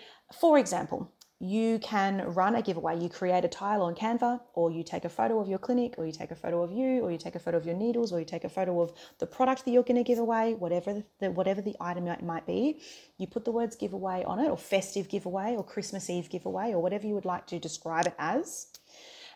for 0.41 0.59
example, 0.59 1.13
you 1.43 1.79
can 1.79 2.23
run 2.35 2.55
a 2.55 2.61
giveaway. 2.61 2.99
You 2.99 3.09
create 3.09 3.47
a 3.47 3.49
tile 3.49 3.81
on 3.81 3.95
Canva, 3.95 4.41
or 4.53 4.71
you 4.71 4.85
take 4.85 5.07
a 5.07 5.09
photo 5.09 5.41
of 5.41 5.49
your 5.49 5.59
clinic, 5.59 5.95
or 5.97 6.05
you 6.05 6.13
take 6.13 6.31
a 6.31 6.37
photo 6.37 6.63
of 6.63 6.71
you, 6.71 7.01
or 7.01 7.11
you 7.11 7.17
take 7.17 7.35
a 7.35 7.39
photo 7.39 7.57
of 7.57 7.65
your 7.65 7.75
needles, 7.75 8.13
or 8.13 8.19
you 8.19 8.27
take 8.27 8.45
a 8.45 8.49
photo 8.51 8.83
of 8.83 8.93
the 9.19 9.27
product 9.27 9.65
that 9.65 9.71
you're 9.71 9.83
going 9.83 9.97
to 9.97 10.05
give 10.05 10.19
away, 10.19 10.53
whatever 10.55 11.03
the 11.19 11.31
whatever 11.31 11.63
the 11.63 11.75
item 11.81 12.05
might 12.27 12.47
be. 12.47 12.83
You 13.17 13.27
put 13.27 13.47
the 13.47 13.53
words 13.53 13.75
giveaway 13.75 14.23
on 14.25 14.39
it, 14.39 14.51
or 14.51 14.59
festive 14.59 15.09
giveaway, 15.09 15.57
or 15.57 15.65
Christmas 15.65 16.11
Eve 16.11 16.29
giveaway, 16.29 16.73
or 16.73 16.83
whatever 16.83 17.07
you 17.07 17.15
would 17.15 17.25
like 17.25 17.47
to 17.47 17.59
describe 17.59 18.07
it 18.07 18.15
as, 18.19 18.67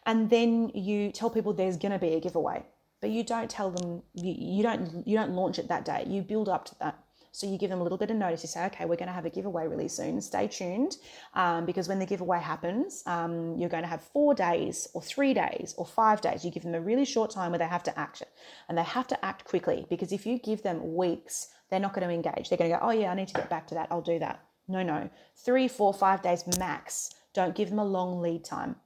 and 0.05 0.29
then 0.29 0.69
you 0.75 1.11
tell 1.11 1.31
people 1.31 1.55
there's 1.55 1.79
going 1.79 1.93
to 1.93 1.99
be 1.99 2.15
a 2.15 2.21
giveaway. 2.21 2.67
But 3.01 3.11
you 3.11 3.23
don't 3.23 3.51
tell 3.51 3.71
them 3.71 4.03
you, 4.15 4.35
you 4.37 4.63
don't 4.63 5.07
you 5.07 5.17
don't 5.17 5.33
launch 5.33 5.59
it 5.59 5.69
that 5.69 5.87
day. 5.87 6.05
You 6.07 6.21
build 6.21 6.51
up 6.51 6.67
to 6.67 6.75
that. 6.81 6.99
So 7.35 7.49
you 7.49 7.59
give 7.59 7.69
them 7.69 7.81
a 7.81 7.83
little 7.83 7.99
bit 7.99 8.13
of 8.13 8.17
notice. 8.17 8.45
You 8.45 8.49
say, 8.49 8.65
okay, 8.67 8.85
we're 8.85 8.95
going 8.95 9.09
to 9.09 9.13
have 9.13 9.27
a 9.27 9.31
giveaway 9.31 9.67
really 9.67 9.89
soon. 9.89 10.21
Stay 10.21 10.47
tuned 10.47 10.99
um, 11.35 11.67
because 11.67 11.89
when 11.89 11.99
the 11.99 12.07
giveaway 12.07 12.39
happens, 12.39 13.03
um, 13.07 13.57
you're 13.59 13.69
going 13.69 13.83
to 13.83 13.89
have 13.89 14.05
four 14.05 14.35
days 14.35 14.87
or 14.95 15.03
three 15.03 15.35
days 15.35 15.75
or 15.77 15.85
five 15.85 16.21
days. 16.21 16.45
You 16.45 16.53
give 16.53 16.63
them 16.63 16.77
a 16.77 16.81
really 16.81 17.05
short 17.05 17.33
time 17.33 17.51
where 17.51 17.59
they 17.59 17.67
have 17.67 17.83
to 17.83 17.99
act 17.99 18.23
and 18.69 18.79
they 18.79 18.85
have 18.85 19.09
to 19.09 19.25
act 19.25 19.47
quickly 19.47 19.85
because 19.91 20.13
if 20.13 20.25
you 20.25 20.39
give 20.39 20.63
them 20.63 20.95
weeks, 20.95 21.49
they're 21.71 21.81
not 21.81 21.93
going 21.93 22.07
to 22.07 22.15
engage. 22.15 22.49
They're 22.49 22.59
going 22.59 22.71
to 22.71 22.77
go, 22.79 22.87
oh, 22.87 22.91
yeah, 22.93 23.11
I 23.11 23.17
need 23.17 23.27
to 23.27 23.35
get 23.35 23.51
back 23.51 23.67
to 23.67 23.75
that. 23.75 23.89
I'll 23.91 24.01
do 24.01 24.21
that. 24.21 24.45
No, 24.69 24.85
no. 24.85 25.11
Three, 25.35 25.67
four, 25.67 25.93
five 25.93 26.23
days 26.23 26.45
max. 26.57 27.11
Don't 27.33 27.57
give 27.57 27.69
them 27.69 27.81
a 27.81 27.85
long 27.85 28.23
lead 28.23 28.45
time. 28.45 28.77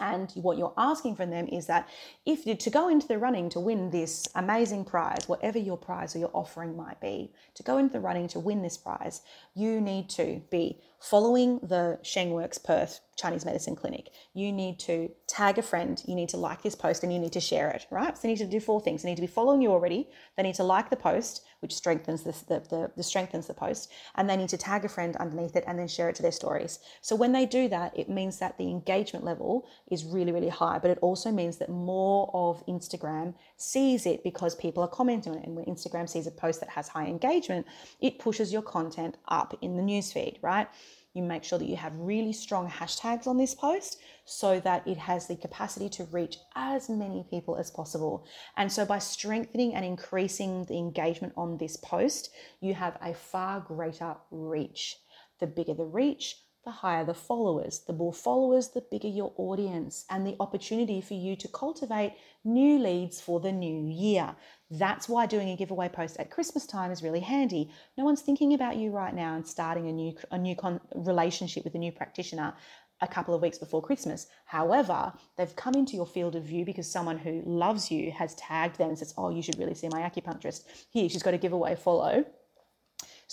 And 0.00 0.30
what 0.32 0.58
you're 0.58 0.74
asking 0.76 1.16
from 1.16 1.30
them 1.30 1.46
is 1.48 1.66
that 1.66 1.88
if 2.26 2.46
you 2.46 2.54
to 2.54 2.70
go 2.70 2.88
into 2.88 3.06
the 3.06 3.18
running 3.18 3.48
to 3.50 3.60
win 3.60 3.90
this 3.90 4.26
amazing 4.34 4.84
prize, 4.84 5.28
whatever 5.28 5.58
your 5.58 5.76
prize 5.76 6.14
or 6.14 6.18
your 6.18 6.30
offering 6.32 6.76
might 6.76 7.00
be, 7.00 7.32
to 7.54 7.62
go 7.62 7.78
into 7.78 7.92
the 7.92 8.00
running 8.00 8.28
to 8.28 8.40
win 8.40 8.62
this 8.62 8.76
prize, 8.76 9.22
you 9.54 9.80
need 9.80 10.08
to 10.10 10.40
be 10.50 10.80
following 11.04 11.58
the 11.58 11.98
ShengWorks 12.02 12.64
Perth 12.64 13.00
Chinese 13.16 13.44
Medicine 13.44 13.76
Clinic. 13.76 14.10
You 14.32 14.52
need 14.52 14.78
to 14.80 15.10
tag 15.26 15.58
a 15.58 15.62
friend, 15.62 16.02
you 16.06 16.14
need 16.14 16.30
to 16.30 16.36
like 16.36 16.62
this 16.62 16.74
post, 16.74 17.02
and 17.02 17.12
you 17.12 17.18
need 17.18 17.32
to 17.34 17.40
share 17.40 17.70
it, 17.70 17.86
right? 17.90 18.16
So 18.16 18.26
you 18.26 18.34
need 18.34 18.40
to 18.40 18.46
do 18.46 18.58
four 18.58 18.80
things. 18.80 19.02
They 19.02 19.10
need 19.10 19.16
to 19.16 19.20
be 19.20 19.26
following 19.26 19.62
you 19.62 19.70
already, 19.70 20.08
they 20.36 20.42
need 20.42 20.54
to 20.56 20.64
like 20.64 20.90
the 20.90 20.96
post, 20.96 21.44
which 21.60 21.74
strengthens 21.74 22.22
the, 22.22 22.32
the, 22.48 22.90
the, 22.96 23.02
strengthens 23.02 23.46
the 23.46 23.54
post, 23.54 23.92
and 24.16 24.28
they 24.28 24.36
need 24.36 24.48
to 24.48 24.56
tag 24.56 24.84
a 24.84 24.88
friend 24.88 25.16
underneath 25.16 25.56
it 25.56 25.64
and 25.66 25.78
then 25.78 25.88
share 25.88 26.08
it 26.08 26.16
to 26.16 26.22
their 26.22 26.32
stories. 26.32 26.80
So 27.02 27.14
when 27.14 27.32
they 27.32 27.46
do 27.46 27.68
that, 27.68 27.96
it 27.96 28.08
means 28.08 28.38
that 28.38 28.58
the 28.58 28.68
engagement 28.68 29.24
level 29.24 29.66
is 29.90 30.04
really, 30.04 30.32
really 30.32 30.48
high, 30.48 30.78
but 30.78 30.90
it 30.90 30.98
also 31.00 31.30
means 31.30 31.58
that 31.58 31.68
more 31.68 32.30
of 32.34 32.64
Instagram 32.66 33.34
sees 33.56 34.06
it 34.06 34.24
because 34.24 34.54
people 34.54 34.82
are 34.82 34.88
commenting 34.88 35.32
on 35.32 35.38
it. 35.38 35.46
And 35.46 35.54
when 35.54 35.66
Instagram 35.66 36.08
sees 36.08 36.26
a 36.26 36.30
post 36.30 36.60
that 36.60 36.70
has 36.70 36.88
high 36.88 37.06
engagement, 37.06 37.66
it 38.00 38.18
pushes 38.18 38.52
your 38.52 38.62
content 38.62 39.16
up 39.28 39.56
in 39.62 39.76
the 39.76 39.82
newsfeed, 39.82 40.42
right? 40.42 40.68
You 41.14 41.22
make 41.22 41.44
sure 41.44 41.60
that 41.60 41.68
you 41.68 41.76
have 41.76 41.96
really 41.96 42.32
strong 42.32 42.68
hashtags 42.68 43.28
on 43.28 43.38
this 43.38 43.54
post 43.54 44.00
so 44.24 44.58
that 44.60 44.86
it 44.86 44.98
has 44.98 45.28
the 45.28 45.36
capacity 45.36 45.88
to 45.90 46.04
reach 46.04 46.38
as 46.56 46.88
many 46.88 47.24
people 47.30 47.56
as 47.56 47.70
possible. 47.70 48.26
And 48.56 48.70
so 48.70 48.84
by 48.84 48.98
strengthening 48.98 49.74
and 49.74 49.84
increasing 49.84 50.64
the 50.64 50.76
engagement 50.76 51.32
on 51.36 51.56
this 51.56 51.76
post, 51.76 52.30
you 52.60 52.74
have 52.74 52.98
a 53.00 53.14
far 53.14 53.60
greater 53.60 54.16
reach. 54.32 54.96
The 55.38 55.46
bigger 55.46 55.74
the 55.74 55.84
reach, 55.84 56.36
the 56.64 56.70
higher 56.70 57.04
the 57.04 57.14
followers. 57.14 57.80
The 57.86 57.92
more 57.92 58.12
followers, 58.12 58.68
the 58.68 58.80
bigger 58.80 59.08
your 59.08 59.32
audience 59.36 60.06
and 60.10 60.26
the 60.26 60.36
opportunity 60.40 61.00
for 61.00 61.14
you 61.14 61.36
to 61.36 61.48
cultivate 61.48 62.16
new 62.42 62.78
leads 62.78 63.20
for 63.20 63.38
the 63.38 63.52
new 63.52 63.86
year. 63.86 64.34
That's 64.78 65.08
why 65.08 65.26
doing 65.26 65.50
a 65.50 65.56
giveaway 65.56 65.88
post 65.88 66.16
at 66.18 66.30
Christmas 66.30 66.66
time 66.66 66.90
is 66.90 67.02
really 67.02 67.20
handy. 67.20 67.70
No 67.96 68.04
one's 68.04 68.22
thinking 68.22 68.54
about 68.54 68.76
you 68.76 68.90
right 68.90 69.14
now 69.14 69.34
and 69.34 69.46
starting 69.46 69.88
a 69.88 69.92
new 69.92 70.14
a 70.30 70.38
new 70.38 70.56
con- 70.56 70.80
relationship 70.94 71.64
with 71.64 71.74
a 71.74 71.78
new 71.78 71.92
practitioner 71.92 72.54
a 73.00 73.06
couple 73.06 73.34
of 73.34 73.42
weeks 73.42 73.58
before 73.58 73.82
Christmas. 73.82 74.26
However, 74.46 75.12
they've 75.36 75.54
come 75.54 75.74
into 75.74 75.94
your 75.94 76.06
field 76.06 76.34
of 76.34 76.44
view 76.44 76.64
because 76.64 76.90
someone 76.90 77.18
who 77.18 77.42
loves 77.44 77.90
you 77.90 78.10
has 78.12 78.34
tagged 78.34 78.78
them 78.78 78.88
and 78.88 78.98
says, 78.98 79.14
"Oh, 79.16 79.30
you 79.30 79.42
should 79.42 79.58
really 79.58 79.74
see 79.74 79.88
my 79.88 80.00
acupuncturist. 80.00 80.64
Here, 80.90 81.08
she's 81.08 81.22
got 81.22 81.34
a 81.34 81.38
giveaway 81.38 81.76
follow." 81.76 82.24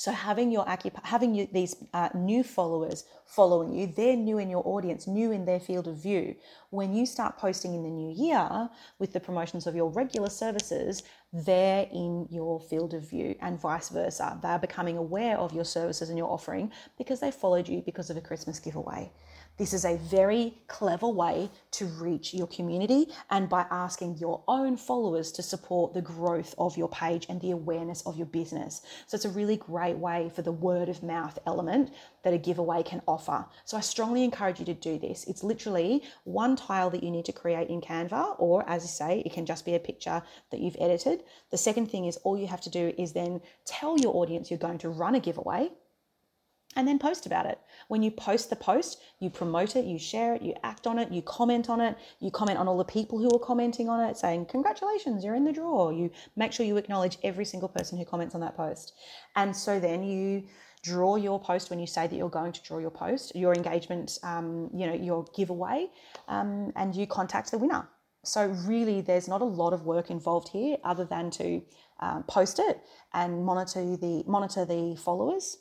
So 0.01 0.12
having 0.12 0.50
your 0.50 0.65
having 1.03 1.36
you, 1.36 1.48
these 1.53 1.75
uh, 1.93 2.10
new 2.15 2.43
followers 2.43 3.05
following 3.27 3.72
you, 3.72 3.86
they're 3.86 4.17
new 4.17 4.39
in 4.39 4.50
your 4.50 4.63
audience, 4.65 5.05
new 5.05 5.31
in 5.31 5.46
their 5.46 5.60
field 5.60 5.88
of 5.88 6.01
view. 6.01 6.34
When 6.72 6.96
you 6.96 7.05
start 7.05 7.38
posting 7.38 7.75
in 7.75 7.84
the 7.84 7.89
new 7.91 8.12
year 8.12 8.67
with 8.98 9.13
the 9.13 9.20
promotions 9.20 9.67
of 9.67 9.75
your 9.75 9.91
regular 9.91 10.31
services, 10.31 11.03
they're 11.31 11.88
in 11.93 12.27
your 12.31 12.60
field 12.62 12.96
of 12.96 13.08
view 13.08 13.36
and 13.41 13.62
vice 13.62 13.89
versa. 13.89 14.39
They 14.41 14.50
are 14.50 14.58
becoming 14.58 14.98
aware 14.98 15.38
of 15.38 15.53
your 15.53 15.65
services 15.65 16.10
and 16.10 16.17
your 16.17 16.31
offering 16.31 16.72
because 16.98 17.20
they 17.20 17.29
followed 17.29 17.70
you 17.70 17.84
because 17.86 18.10
of 18.10 18.17
a 18.17 18.22
Christmas 18.22 18.58
giveaway. 18.58 19.12
This 19.58 19.74
is 19.74 19.86
a 19.86 19.98
very 19.98 20.55
clever 20.67 21.08
way 21.08 21.50
to 21.72 21.86
reach 21.86 22.34
your 22.34 22.48
community 22.48 23.08
and 23.29 23.48
by 23.48 23.65
asking 23.70 24.17
your 24.17 24.43
own 24.48 24.75
followers 24.75 25.31
to 25.34 25.43
support 25.43 25.93
the 25.93 26.01
growth 26.01 26.55
of 26.58 26.77
your 26.77 26.89
page 26.89 27.27
and 27.29 27.39
the 27.41 27.51
awareness 27.51 28.01
of 28.08 28.17
your 28.17 28.25
business. 28.25 28.81
So 29.05 29.15
it's 29.15 29.25
a 29.25 29.29
really 29.29 29.58
great 29.58 29.98
way 29.98 30.31
for 30.34 30.41
the 30.41 30.51
word 30.51 30.89
of 30.89 31.03
mouth 31.03 31.38
element 31.46 31.93
that 32.24 32.34
a 32.34 32.38
giveaway 32.38 32.81
can 32.81 33.01
offer. 33.08 33.46
So 33.65 33.77
I 33.77 33.81
strongly 33.81 34.24
encourage 34.24 34.60
you 34.60 34.65
to 34.65 34.74
do 34.74 34.98
this. 34.98 35.25
It's 35.25 35.43
literally 35.43 36.03
one 36.24 36.55
tile 36.55 36.89
that 36.89 37.03
you 37.03 37.12
need 37.12 37.25
to 37.25 37.34
create 37.34 37.70
in 37.70 37.81
Canva, 37.81 38.36
or 38.39 38.67
as 38.67 38.84
I 38.84 38.88
say, 38.88 39.20
it 39.25 39.34
can 39.34 39.46
just 39.46 39.65
be 39.65 39.75
a 39.75 39.79
picture 39.79 40.24
that 40.50 40.60
you've 40.60 40.77
edited. 40.79 41.24
The 41.51 41.58
second 41.58 41.91
thing 41.91 42.05
is 42.05 42.17
all 42.17 42.38
you 42.38 42.48
have 42.48 42.62
to 42.62 42.70
do 42.70 42.93
is 42.98 43.13
then 43.13 43.41
tell 43.65 44.00
your 44.00 44.15
audience 44.15 44.50
you're 44.50 44.58
going 44.58 44.79
to 44.79 44.89
run 44.89 45.15
a 45.15 45.20
giveaway 45.20 45.70
and 46.75 46.88
then 46.88 47.00
post 47.00 47.25
about 47.25 47.46
it. 47.46 47.60
When 47.90 48.01
you 48.01 48.12
post 48.12 48.50
the 48.50 48.56
post, 48.56 49.01
you 49.20 49.30
promote 49.30 49.75
it, 49.75 49.86
you 49.86 50.00
share 50.00 50.36
it, 50.36 50.42
you 50.42 50.54
act 50.63 50.88
on 50.88 51.00
it, 51.00 51.12
you 51.12 51.22
comment 51.22 51.70
on 51.70 51.82
it, 51.82 51.98
you 52.20 52.32
comment 52.32 52.58
on 52.58 52.68
all 52.68 52.78
the 52.78 52.86
people 52.86 53.20
who 53.20 53.30
are 53.36 53.40
commenting 53.40 53.90
on 53.90 54.00
it, 54.10 54.18
saying, 54.18 54.46
Congratulations, 54.46 55.24
you're 55.24 55.36
in 55.36 55.44
the 55.44 55.51
draw. 55.51 55.90
You 55.90 56.12
make 56.36 56.54
sure 56.54 56.66
you 56.66 56.78
acknowledge 56.78 57.18
every 57.24 57.46
single 57.46 57.68
person 57.68 57.98
who 57.98 58.06
comments 58.06 58.36
on 58.36 58.42
that 58.42 58.56
post. 58.56 58.94
And 59.36 59.56
so 59.56 59.80
then 59.80 60.04
you 60.04 60.44
draw 60.84 61.16
your 61.18 61.40
post 61.40 61.70
when 61.70 61.80
you 61.80 61.88
say 61.88 62.08
that 62.08 62.16
you're 62.16 62.30
going 62.30 62.54
to 62.54 62.63
draw 62.63 62.80
your 62.80 62.90
post, 62.90 63.36
your 63.36 63.54
engagement, 63.54 64.18
um, 64.24 64.70
you 64.74 64.88
know, 64.88 64.94
your 64.94 65.25
giveaway, 65.36 65.88
um, 66.28 66.72
and 66.75 66.96
you 66.96 67.06
contact 67.06 67.51
the 67.51 67.58
winner. 67.58 67.88
So 68.24 68.48
really, 68.66 69.01
there's 69.01 69.28
not 69.28 69.42
a 69.42 69.46
lot 69.46 69.74
of 69.74 69.84
work 69.84 70.10
involved 70.10 70.50
here, 70.50 70.78
other 70.84 71.06
than 71.06 71.32
to 71.32 71.62
uh, 72.00 72.22
post 72.22 72.60
it 72.60 72.80
and 73.13 73.44
monitor 73.44 73.98
the 73.98 74.24
monitor 74.25 74.63
the 74.63 74.96
followers 74.96 75.58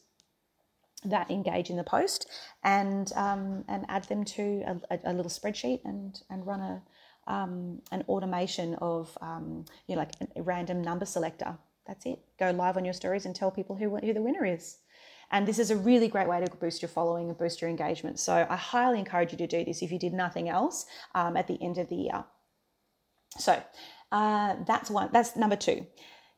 that 1.05 1.31
engage 1.31 1.71
in 1.71 1.77
the 1.77 1.85
post 1.85 2.29
and 2.63 3.13
um, 3.17 3.65
and 3.69 3.85
add 3.89 4.05
them 4.05 4.25
to 4.25 4.63
a, 4.91 4.99
a, 5.05 5.13
little 5.13 5.31
spreadsheet 5.31 5.81
and 5.85 6.21
and 6.31 6.47
run 6.47 6.61
a 6.61 6.83
um, 7.27 7.81
an 7.93 8.03
automation 8.09 8.75
of 8.77 9.17
um, 9.21 9.65
you 9.87 9.95
know 9.95 10.01
like 10.01 10.13
a 10.37 10.43
random 10.43 10.83
number 10.83 11.07
selector. 11.07 11.57
That's 11.87 12.07
it. 12.07 12.21
Go 12.39 12.51
live 12.51 12.77
on 12.77 12.85
your 12.85 12.95
stories 12.95 13.27
and 13.27 13.35
tell 13.35 13.51
people 13.51 13.77
who 13.77 13.97
who 13.97 14.13
the 14.13 14.23
winner 14.23 14.45
is. 14.45 14.79
And 15.33 15.47
this 15.47 15.61
is 15.61 15.71
a 15.71 15.77
really 15.77 16.09
great 16.09 16.29
way 16.29 16.45
to 16.45 16.51
boost 16.57 16.83
your 16.83 16.89
following 16.89 17.29
and 17.29 17.39
boost 17.39 17.61
your 17.61 17.71
engagement. 17.71 18.19
So 18.19 18.47
I 18.51 18.57
highly 18.57 18.99
encourage 18.99 19.31
you 19.31 19.39
to 19.39 19.47
do 19.47 19.65
this 19.65 19.81
if 19.81 19.93
you 19.93 19.99
did 19.99 20.13
nothing 20.13 20.49
else 20.49 20.87
um, 21.15 21.37
at 21.37 21.47
the 21.47 21.57
end 21.63 21.79
of 21.79 21.89
the 21.89 21.95
year. 21.95 22.25
So 23.39 23.63
uh, 24.11 24.57
that's 24.67 24.91
one. 24.91 25.11
That's 25.13 25.37
number 25.37 25.57
two. 25.57 25.87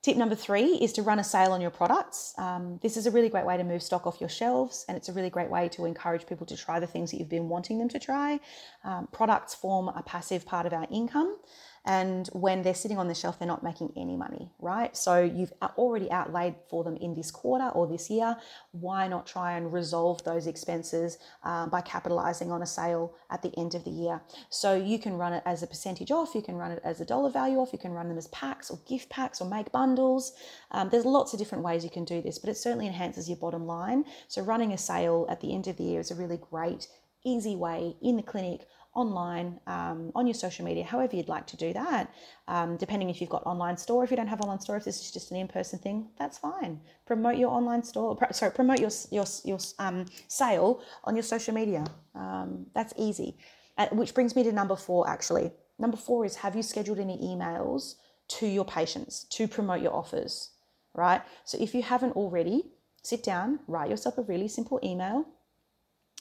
Tip 0.03 0.17
number 0.17 0.35
three 0.35 0.75
is 0.81 0.93
to 0.95 1.03
run 1.03 1.21
a 1.21 1.25
sale 1.25 1.53
on 1.53 1.61
your 1.61 1.71
products. 1.71 2.35
Um, 2.37 2.81
this 2.83 2.97
is 2.97 3.07
a 3.07 3.11
really 3.13 3.29
great 3.29 3.47
way 3.47 3.57
to 3.57 3.63
move 3.63 3.85
stock 3.85 4.05
off 4.05 4.21
your 4.21 4.29
shelves, 4.29 4.85
and 4.89 4.97
it's 4.97 5.09
a 5.09 5.13
really 5.13 5.31
great 5.31 5.49
way 5.49 5.69
to 5.69 5.85
encourage 5.85 6.27
people 6.27 6.45
to 6.47 6.57
try 6.57 6.81
the 6.81 6.89
things 6.89 7.13
that 7.13 7.19
you've 7.19 7.29
been 7.29 7.49
wanting 7.49 7.79
them 7.79 7.89
to 7.91 8.01
try. 8.01 8.41
Um, 8.83 9.07
products 9.13 9.55
form 9.55 9.87
a 9.87 10.03
passive 10.03 10.45
part 10.45 10.67
of 10.67 10.73
our 10.73 10.89
income. 10.91 11.37
And 11.85 12.29
when 12.33 12.63
they're 12.63 12.75
sitting 12.75 12.99
on 12.99 13.09
the 13.09 13.15
shelf, 13.15 13.39
they're 13.39 13.49
not 13.49 13.65
making 13.65 13.93
any 13.97 14.17
money, 14.17 14.51
right? 14.61 14.97
So 14.97 15.23
you've 15.23 15.53
already 15.77 16.11
outlaid 16.11 16.55
for 16.71 16.85
them 16.85 16.97
in 16.97 17.15
this 17.15 17.31
quarter 17.31 17.69
or 17.71 17.89
this 17.89 18.09
year. 18.09 18.37
Why 18.71 19.09
not 19.09 19.27
try 19.27 19.57
and 19.57 19.73
resolve 19.73 20.23
those 20.25 20.47
expenses 20.47 21.19
um, 21.43 21.71
by 21.71 21.81
capitalizing 21.81 22.53
on 22.53 22.63
a 22.63 22.67
sale 22.67 23.15
at 23.31 23.43
the 23.43 23.53
end 23.59 23.75
of 23.75 23.85
the 23.85 23.91
year? 23.91 24.21
So 24.49 24.75
you 24.75 24.99
can 24.99 25.15
run 25.15 25.33
it 25.33 25.43
as 25.45 25.63
a 25.63 25.67
percentage 25.67 26.13
off, 26.13 26.35
you 26.35 26.43
can 26.43 26.57
run 26.57 26.71
it 26.71 26.81
as 26.85 27.01
a 27.01 27.05
dollar 27.05 27.31
value 27.31 27.59
off, 27.59 27.73
you 27.73 27.79
can 27.79 27.93
run 27.93 28.09
them 28.09 28.19
as 28.19 28.29
packs 28.29 28.71
or 28.71 28.79
gift 28.89 29.11
packs 29.11 29.41
or 29.41 29.49
make 29.49 29.73
bundles. 29.73 30.33
Um, 30.71 30.89
there's 30.89 31.05
lots 31.05 31.33
of 31.33 31.39
different 31.39 31.65
ways 31.65 31.83
you 31.83 31.91
can 31.91 32.05
do 32.05 32.23
this, 32.23 32.39
but 32.39 32.49
it 32.49 32.57
certainly 32.57 32.87
enhances 32.87 33.29
your 33.29 33.39
bottom 33.39 33.67
line. 33.67 34.05
So 34.29 34.43
running 34.43 34.73
a 34.73 34.79
sale 34.79 35.27
at 35.29 35.41
the 35.41 35.53
end 35.53 35.67
of 35.67 35.77
the 35.77 35.85
year 35.85 36.01
is 36.01 36.11
a 36.11 36.15
really 36.15 36.39
great, 36.39 36.87
easy 37.25 37.57
way 37.57 37.97
in 38.03 38.17
the 38.17 38.23
clinic 38.23 38.67
online, 38.95 39.59
um, 39.67 40.13
on 40.15 40.27
your 40.27 40.35
social 40.35 40.65
media, 40.65 40.85
however 40.85 41.17
you'd 41.17 41.29
like 41.29 41.47
to 41.47 41.57
do 41.57 41.73
that. 41.73 42.13
Um, 42.47 42.77
depending 42.77 43.09
if 43.09 43.21
you've 43.21 43.31
got 43.31 43.45
online 43.47 43.77
store, 43.77 44.05
if 44.05 44.11
you 44.11 44.17
don't 44.17 44.27
have 44.27 44.41
online 44.41 44.61
store, 44.61 44.77
if 44.77 44.85
this 44.85 45.01
is 45.01 45.11
just 45.11 45.31
an 45.31 45.39
in-person 45.39 45.79
thing, 45.79 46.11
that's 46.19 46.39
fine. 46.39 46.81
Promote 47.07 47.37
your 47.37 47.51
online 47.51 47.83
store, 47.83 48.19
sorry, 48.33 48.53
promote 48.53 48.81
your 48.81 48.91
your 49.11 49.25
your 49.45 49.59
um, 49.79 50.07
sale 50.29 50.83
on 51.05 51.17
your 51.17 51.23
social 51.23 51.55
media. 51.55 51.85
Um, 52.15 52.67
that's 52.75 52.93
easy. 52.99 53.39
Uh, 53.79 53.87
which 53.93 54.13
brings 54.13 54.37
me 54.37 54.43
to 54.43 54.53
number 54.53 54.77
four. 54.77 55.09
Actually, 55.09 55.53
number 55.79 55.97
four 55.97 56.27
is 56.27 56.37
have 56.37 56.55
you 56.55 56.63
scheduled 56.63 56.99
any 56.99 57.17
emails 57.19 57.95
to 58.29 58.47
your 58.47 58.67
patients 58.67 59.25
to 59.31 59.49
promote 59.49 59.81
your 59.81 59.95
offers? 59.95 60.51
Right. 60.95 61.23
So 61.47 61.57
if 61.59 61.75
you 61.75 61.81
haven't 61.81 62.15
already, 62.17 62.73
sit 63.03 63.25
down, 63.25 63.61
write 63.67 63.89
yourself 63.89 64.19
a 64.19 64.23
really 64.23 64.49
simple 64.49 64.79
email 64.85 65.27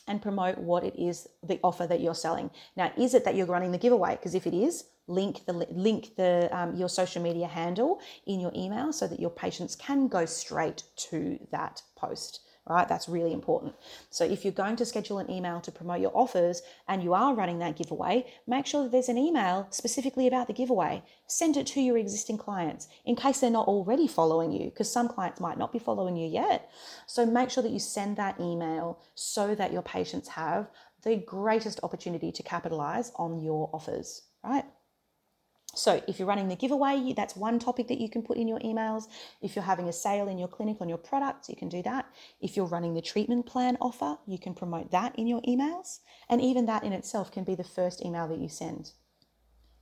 and 0.08 0.22
promote 0.22 0.58
what 0.58 0.84
it 0.84 0.96
is 0.98 1.28
the 1.44 1.60
offer 1.64 1.88
that 1.88 2.02
you're 2.02 2.16
selling. 2.16 2.50
Now, 2.76 2.92
is 2.98 3.14
it 3.14 3.26
that 3.26 3.36
you're 3.36 3.46
running 3.46 3.72
the 3.72 3.78
giveaway? 3.78 4.16
Because 4.16 4.36
if 4.36 4.48
it 4.48 4.54
is, 4.54 4.86
link 5.08 5.46
the 5.46 5.54
link 5.54 6.16
the 6.16 6.50
um, 6.52 6.76
your 6.76 6.90
social 6.90 7.22
media 7.22 7.48
handle 7.48 8.00
in 8.26 8.40
your 8.40 8.52
email 8.56 8.94
so 8.94 9.08
that 9.08 9.20
your 9.20 9.30
patients 9.30 9.76
can 9.76 10.08
go 10.08 10.26
straight 10.26 10.84
to 10.96 11.40
that 11.52 11.82
post 11.96 12.42
right? 12.70 12.88
That's 12.88 13.10
really 13.10 13.34
important. 13.34 13.76
So 14.10 14.24
if 14.24 14.44
you're 14.44 14.54
going 14.54 14.76
to 14.78 14.86
schedule 14.86 15.20
an 15.20 15.30
email 15.30 15.60
to 15.62 15.72
promote 15.72 16.00
your 16.00 16.16
offers 16.16 16.62
and 16.88 17.04
you 17.04 17.14
are 17.14 17.34
running 17.34 17.60
that 17.60 17.76
giveaway, 17.76 18.26
make 18.48 18.66
sure 18.66 18.84
that 18.84 18.92
there's 18.92 19.10
an 19.10 19.18
email 19.18 19.68
specifically 19.72 20.28
about 20.28 20.48
the 20.48 20.54
giveaway. 20.54 21.04
Send 21.28 21.58
it 21.58 21.68
to 21.68 21.82
your 21.82 21.98
existing 21.98 22.38
clients 22.38 22.88
in 23.06 23.16
case 23.16 23.40
they're 23.40 23.50
not 23.50 23.68
already 23.68 24.08
following 24.08 24.52
you, 24.52 24.66
because 24.66 24.92
some 24.92 25.08
clients 25.08 25.40
might 25.40 25.58
not 25.58 25.74
be 25.74 25.80
following 25.80 26.16
you 26.16 26.28
yet. 26.28 26.70
So 27.08 27.26
make 27.26 27.50
sure 27.50 27.64
that 27.64 27.72
you 27.72 27.80
send 27.80 28.18
that 28.18 28.40
email 28.40 29.00
so 29.16 29.56
that 29.56 29.74
your 29.74 29.82
patients 29.82 30.30
have 30.30 30.70
the 31.04 31.16
greatest 31.16 31.80
opportunity 31.82 32.32
to 32.32 32.44
capitalize 32.44 33.12
on 33.16 33.42
your 33.42 33.70
offers, 33.74 34.24
right? 34.44 34.66
So, 35.74 36.04
if 36.06 36.20
you're 36.20 36.28
running 36.28 36.50
the 36.50 36.56
giveaway, 36.58 37.14
that's 37.16 37.36
one 37.36 37.58
topic 37.58 37.88
that 37.88 38.02
you 38.02 38.10
can 38.10 38.24
put 38.24 38.38
in 38.38 38.48
your 38.48 38.60
emails. 38.60 39.06
If 39.42 39.56
you're 39.56 39.64
having 39.64 39.88
a 39.88 39.94
sale 39.94 40.28
in 40.28 40.38
your 40.38 40.50
clinic 40.50 40.78
on 40.82 40.90
your 40.90 40.98
products, 40.98 41.48
you 41.48 41.56
can 41.56 41.70
do 41.70 41.82
that. 41.84 42.08
If 42.42 42.58
you're 42.58 42.66
running 42.66 42.94
the 42.94 43.02
treatment 43.02 43.46
plan 43.46 43.78
offer, 43.80 44.18
you 44.28 44.38
can 44.38 44.54
promote 44.54 44.92
that 44.92 45.18
in 45.18 45.28
your 45.28 45.42
emails. 45.44 46.00
And 46.30 46.42
even 46.42 46.66
that 46.66 46.84
in 46.84 46.92
itself 46.92 47.32
can 47.32 47.46
be 47.46 47.56
the 47.56 47.64
first 47.64 48.04
email 48.04 48.28
that 48.28 48.40
you 48.40 48.50
send. 48.50 48.92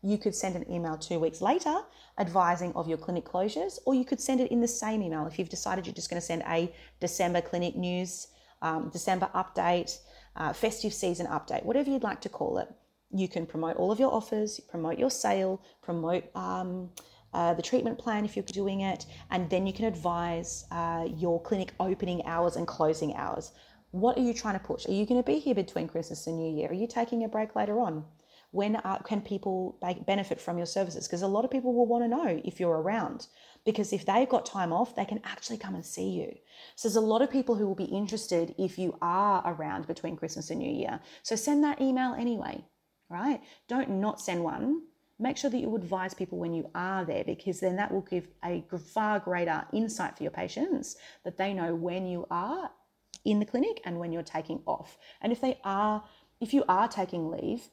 You 0.03 0.17
could 0.17 0.35
send 0.35 0.55
an 0.55 0.71
email 0.71 0.95
two 0.95 1.19
weeks 1.19 1.41
later 1.41 1.81
advising 2.19 2.71
of 2.73 2.87
your 2.87 2.97
clinic 2.97 3.25
closures, 3.25 3.79
or 3.85 3.95
you 3.95 4.05
could 4.05 4.21
send 4.21 4.39
it 4.39 4.51
in 4.51 4.61
the 4.61 4.67
same 4.67 5.01
email 5.01 5.25
if 5.25 5.39
you've 5.39 5.49
decided 5.49 5.87
you're 5.87 5.95
just 5.95 6.09
going 6.09 6.21
to 6.21 6.25
send 6.25 6.43
a 6.47 6.71
December 6.99 7.41
clinic 7.41 7.75
news, 7.75 8.27
um, 8.61 8.89
December 8.89 9.29
update, 9.33 9.97
uh, 10.35 10.53
festive 10.53 10.93
season 10.93 11.25
update, 11.27 11.63
whatever 11.63 11.89
you'd 11.89 12.03
like 12.03 12.21
to 12.21 12.29
call 12.29 12.59
it 12.59 12.69
you 13.11 13.27
can 13.27 13.45
promote 13.45 13.75
all 13.77 13.91
of 13.91 13.99
your 13.99 14.13
offers, 14.13 14.59
promote 14.59 14.99
your 14.99 15.09
sale, 15.09 15.61
promote 15.81 16.23
um, 16.35 16.89
uh, 17.33 17.53
the 17.53 17.61
treatment 17.61 17.97
plan 17.97 18.25
if 18.25 18.35
you're 18.35 18.43
doing 18.43 18.81
it, 18.81 19.05
and 19.31 19.49
then 19.49 19.65
you 19.67 19.73
can 19.73 19.85
advise 19.85 20.65
uh, 20.71 21.07
your 21.17 21.41
clinic 21.41 21.73
opening 21.79 22.25
hours 22.25 22.55
and 22.55 22.67
closing 22.67 23.15
hours. 23.15 23.51
What 23.91 24.17
are 24.17 24.21
you 24.21 24.33
trying 24.33 24.59
to 24.59 24.65
push? 24.65 24.87
Are 24.87 24.91
you 24.91 25.05
going 25.05 25.21
to 25.21 25.25
be 25.25 25.39
here 25.39 25.55
between 25.55 25.87
Christmas 25.87 26.27
and 26.27 26.37
New 26.37 26.55
Year? 26.55 26.69
Are 26.69 26.73
you 26.73 26.87
taking 26.87 27.23
a 27.23 27.27
break 27.27 27.55
later 27.55 27.79
on? 27.79 28.05
When 28.51 28.77
are, 28.77 29.01
can 29.03 29.21
people 29.21 29.77
benefit 30.07 30.41
from 30.41 30.57
your 30.57 30.65
services? 30.65 31.07
Because 31.07 31.21
a 31.21 31.27
lot 31.27 31.45
of 31.45 31.51
people 31.51 31.73
will 31.73 31.85
want 31.85 32.03
to 32.03 32.07
know 32.07 32.41
if 32.43 32.59
you're 32.59 32.81
around. 32.81 33.27
Because 33.63 33.93
if 33.93 34.05
they've 34.05 34.29
got 34.29 34.45
time 34.45 34.73
off, 34.73 34.95
they 34.95 35.05
can 35.05 35.21
actually 35.23 35.57
come 35.57 35.75
and 35.75 35.85
see 35.85 36.09
you. 36.09 36.35
So 36.75 36.87
there's 36.87 36.95
a 36.95 37.01
lot 37.01 37.21
of 37.21 37.29
people 37.29 37.55
who 37.55 37.67
will 37.67 37.75
be 37.75 37.83
interested 37.85 38.55
if 38.57 38.79
you 38.79 38.97
are 39.01 39.43
around 39.45 39.85
between 39.85 40.15
Christmas 40.15 40.49
and 40.49 40.59
New 40.59 40.71
Year. 40.71 40.99
So 41.21 41.35
send 41.35 41.63
that 41.63 41.79
email 41.79 42.15
anyway 42.15 42.63
right? 43.09 43.41
Don't 43.67 43.89
not 43.89 44.21
send 44.21 44.43
one. 44.43 44.83
Make 45.21 45.35
sure 45.35 45.49
that 45.49 45.59
you 45.59 45.75
advise 45.75 46.13
people 46.13 46.37
when 46.37 46.53
you 46.53 46.69
are 46.73 47.03
there 47.03 47.25
because 47.25 47.59
then 47.59 47.75
that 47.75 47.91
will 47.91 48.01
give 48.01 48.27
a 48.43 48.63
far 48.93 49.19
greater 49.19 49.65
insight 49.73 50.15
for 50.15 50.23
your 50.23 50.31
patients 50.31 50.95
that 51.25 51.37
they 51.37 51.53
know 51.53 51.75
when 51.75 52.05
you 52.05 52.25
are 52.31 52.71
in 53.25 53.39
the 53.39 53.45
clinic 53.45 53.81
and 53.83 53.99
when 53.99 54.13
you're 54.13 54.23
taking 54.23 54.61
off. 54.65 54.97
And 55.21 55.33
if 55.33 55.41
they 55.41 55.59
are, 55.65 56.03
if 56.39 56.53
you 56.53 56.63
are 56.69 56.87
taking 56.87 57.29
leave, 57.29 57.69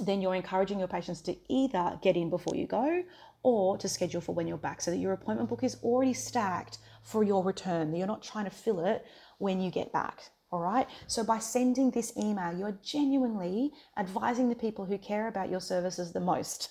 then 0.00 0.20
you're 0.20 0.34
encouraging 0.34 0.78
your 0.78 0.88
patients 0.88 1.20
to 1.22 1.36
either 1.48 1.98
get 2.02 2.16
in 2.16 2.30
before 2.30 2.56
you 2.56 2.66
go 2.66 3.02
or 3.42 3.76
to 3.78 3.88
schedule 3.88 4.20
for 4.20 4.34
when 4.34 4.48
you're 4.48 4.56
back 4.56 4.80
so 4.80 4.90
that 4.90 4.96
your 4.96 5.12
appointment 5.12 5.50
book 5.50 5.62
is 5.62 5.76
already 5.82 6.14
stacked 6.14 6.78
for 7.02 7.22
your 7.22 7.44
return, 7.44 7.90
that 7.90 7.98
you're 7.98 8.06
not 8.06 8.22
trying 8.22 8.46
to 8.46 8.50
fill 8.50 8.84
it 8.84 9.04
when 9.38 9.60
you 9.60 9.70
get 9.70 9.92
back. 9.92 10.30
All 10.54 10.60
right. 10.60 10.86
So 11.08 11.24
by 11.24 11.40
sending 11.40 11.90
this 11.90 12.16
email, 12.16 12.56
you're 12.56 12.78
genuinely 12.80 13.72
advising 13.98 14.48
the 14.48 14.54
people 14.54 14.84
who 14.84 14.96
care 14.98 15.26
about 15.26 15.50
your 15.50 15.60
services 15.60 16.12
the 16.12 16.20
most. 16.20 16.70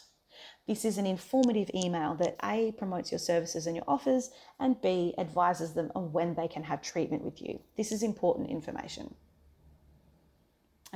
This 0.70 0.86
is 0.86 0.98
an 0.98 1.06
informative 1.06 1.70
email 1.76 2.16
that 2.16 2.38
A 2.46 2.72
promotes 2.78 3.12
your 3.12 3.20
services 3.20 3.68
and 3.68 3.76
your 3.76 3.84
offers, 3.86 4.30
and 4.58 4.82
B 4.82 5.14
advises 5.18 5.74
them 5.74 5.92
on 5.96 6.14
when 6.14 6.34
they 6.34 6.48
can 6.48 6.64
have 6.64 6.82
treatment 6.82 7.26
with 7.26 7.42
you. 7.42 7.60
This 7.76 7.92
is 7.92 8.04
important 8.04 8.50
information. 8.50 9.14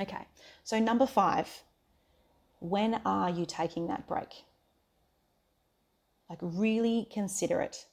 Okay, 0.00 0.24
so 0.64 0.78
number 0.78 1.06
five, 1.06 1.64
when 2.60 3.02
are 3.04 3.28
you 3.28 3.44
taking 3.44 3.88
that 3.88 4.08
break? 4.08 4.32
Like, 6.30 6.38
really 6.40 7.06
consider 7.12 7.60
it. 7.60 7.84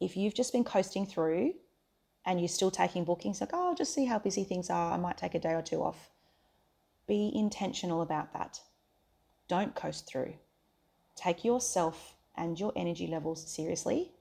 If 0.00 0.16
you've 0.16 0.34
just 0.34 0.52
been 0.52 0.64
coasting 0.64 1.06
through 1.06 1.54
and 2.28 2.38
you're 2.38 2.46
still 2.46 2.70
taking 2.70 3.04
bookings, 3.04 3.40
like, 3.40 3.50
oh, 3.54 3.68
I'll 3.68 3.74
just 3.74 3.94
see 3.94 4.04
how 4.04 4.18
busy 4.18 4.44
things 4.44 4.68
are. 4.68 4.92
I 4.92 4.98
might 4.98 5.16
take 5.16 5.34
a 5.34 5.38
day 5.38 5.54
or 5.54 5.62
two 5.62 5.82
off. 5.82 6.10
Be 7.06 7.32
intentional 7.34 8.02
about 8.02 8.34
that. 8.34 8.60
Don't 9.48 9.74
coast 9.74 10.06
through. 10.06 10.34
Take 11.16 11.42
yourself 11.42 12.16
and 12.36 12.60
your 12.60 12.70
energy 12.76 13.06
levels 13.06 13.50
seriously 13.50 14.12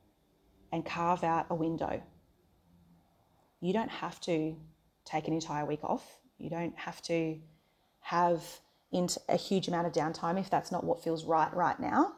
and 0.72 0.86
carve 0.86 1.26
out 1.26 1.48
a 1.50 1.56
window. 1.56 2.02
You 3.60 3.74
don't 3.74 3.92
have 3.92 4.22
to 4.22 4.56
take 5.04 5.28
an 5.28 5.34
entire 5.34 5.66
week 5.66 5.84
off. 5.84 6.22
You 6.38 6.50
don't 6.50 6.78
have 6.80 7.02
to 7.04 7.38
have 8.00 8.42
a 9.28 9.36
huge 9.36 9.68
amount 9.68 9.86
of 9.86 9.92
downtime 9.92 10.40
if 10.40 10.50
that's 10.50 10.72
not 10.72 10.86
what 10.86 11.04
feels 11.04 11.26
right 11.26 11.54
right 11.54 11.78
now. 11.78 12.14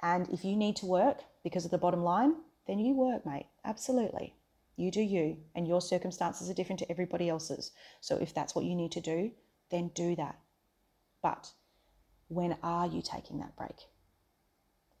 And 0.00 0.26
if 0.30 0.42
you 0.42 0.56
need 0.56 0.76
to 0.76 0.86
work 0.86 1.18
because 1.44 1.66
of 1.66 1.70
the 1.70 1.76
bottom 1.76 2.02
line, 2.02 2.36
then 2.66 2.78
you 2.78 2.94
work, 2.94 3.26
mate. 3.26 3.48
Absolutely. 3.62 4.36
You 4.76 4.90
do 4.90 5.00
you, 5.00 5.36
and 5.54 5.68
your 5.68 5.80
circumstances 5.80 6.48
are 6.48 6.54
different 6.54 6.78
to 6.80 6.90
everybody 6.90 7.28
else's. 7.28 7.72
So 8.00 8.16
if 8.16 8.34
that's 8.34 8.54
what 8.54 8.64
you 8.64 8.74
need 8.74 8.92
to 8.92 9.00
do, 9.00 9.30
then 9.70 9.90
do 9.94 10.16
that. 10.16 10.38
But 11.22 11.52
when 12.28 12.56
are 12.62 12.86
you 12.86 13.02
taking 13.02 13.38
that 13.40 13.56
break? 13.56 13.76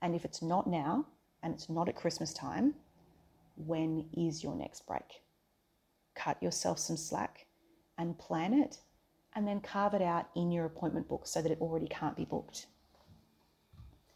And 0.02 0.14
if 0.14 0.24
it's 0.24 0.42
not 0.42 0.66
now 0.66 1.06
and 1.42 1.54
it's 1.54 1.70
not 1.70 1.88
at 1.88 1.96
Christmas 1.96 2.32
time, 2.32 2.74
when 3.56 4.06
is 4.16 4.42
your 4.42 4.54
next 4.54 4.86
break? 4.86 5.22
Cut 6.14 6.42
yourself 6.42 6.78
some 6.78 6.96
slack 6.96 7.46
and 7.98 8.18
plan 8.18 8.54
it, 8.54 8.78
and 9.34 9.46
then 9.46 9.60
carve 9.60 9.94
it 9.94 10.02
out 10.02 10.28
in 10.34 10.50
your 10.50 10.64
appointment 10.66 11.08
book 11.08 11.26
so 11.26 11.40
that 11.40 11.52
it 11.52 11.60
already 11.60 11.86
can't 11.86 12.16
be 12.16 12.24
booked. 12.24 12.66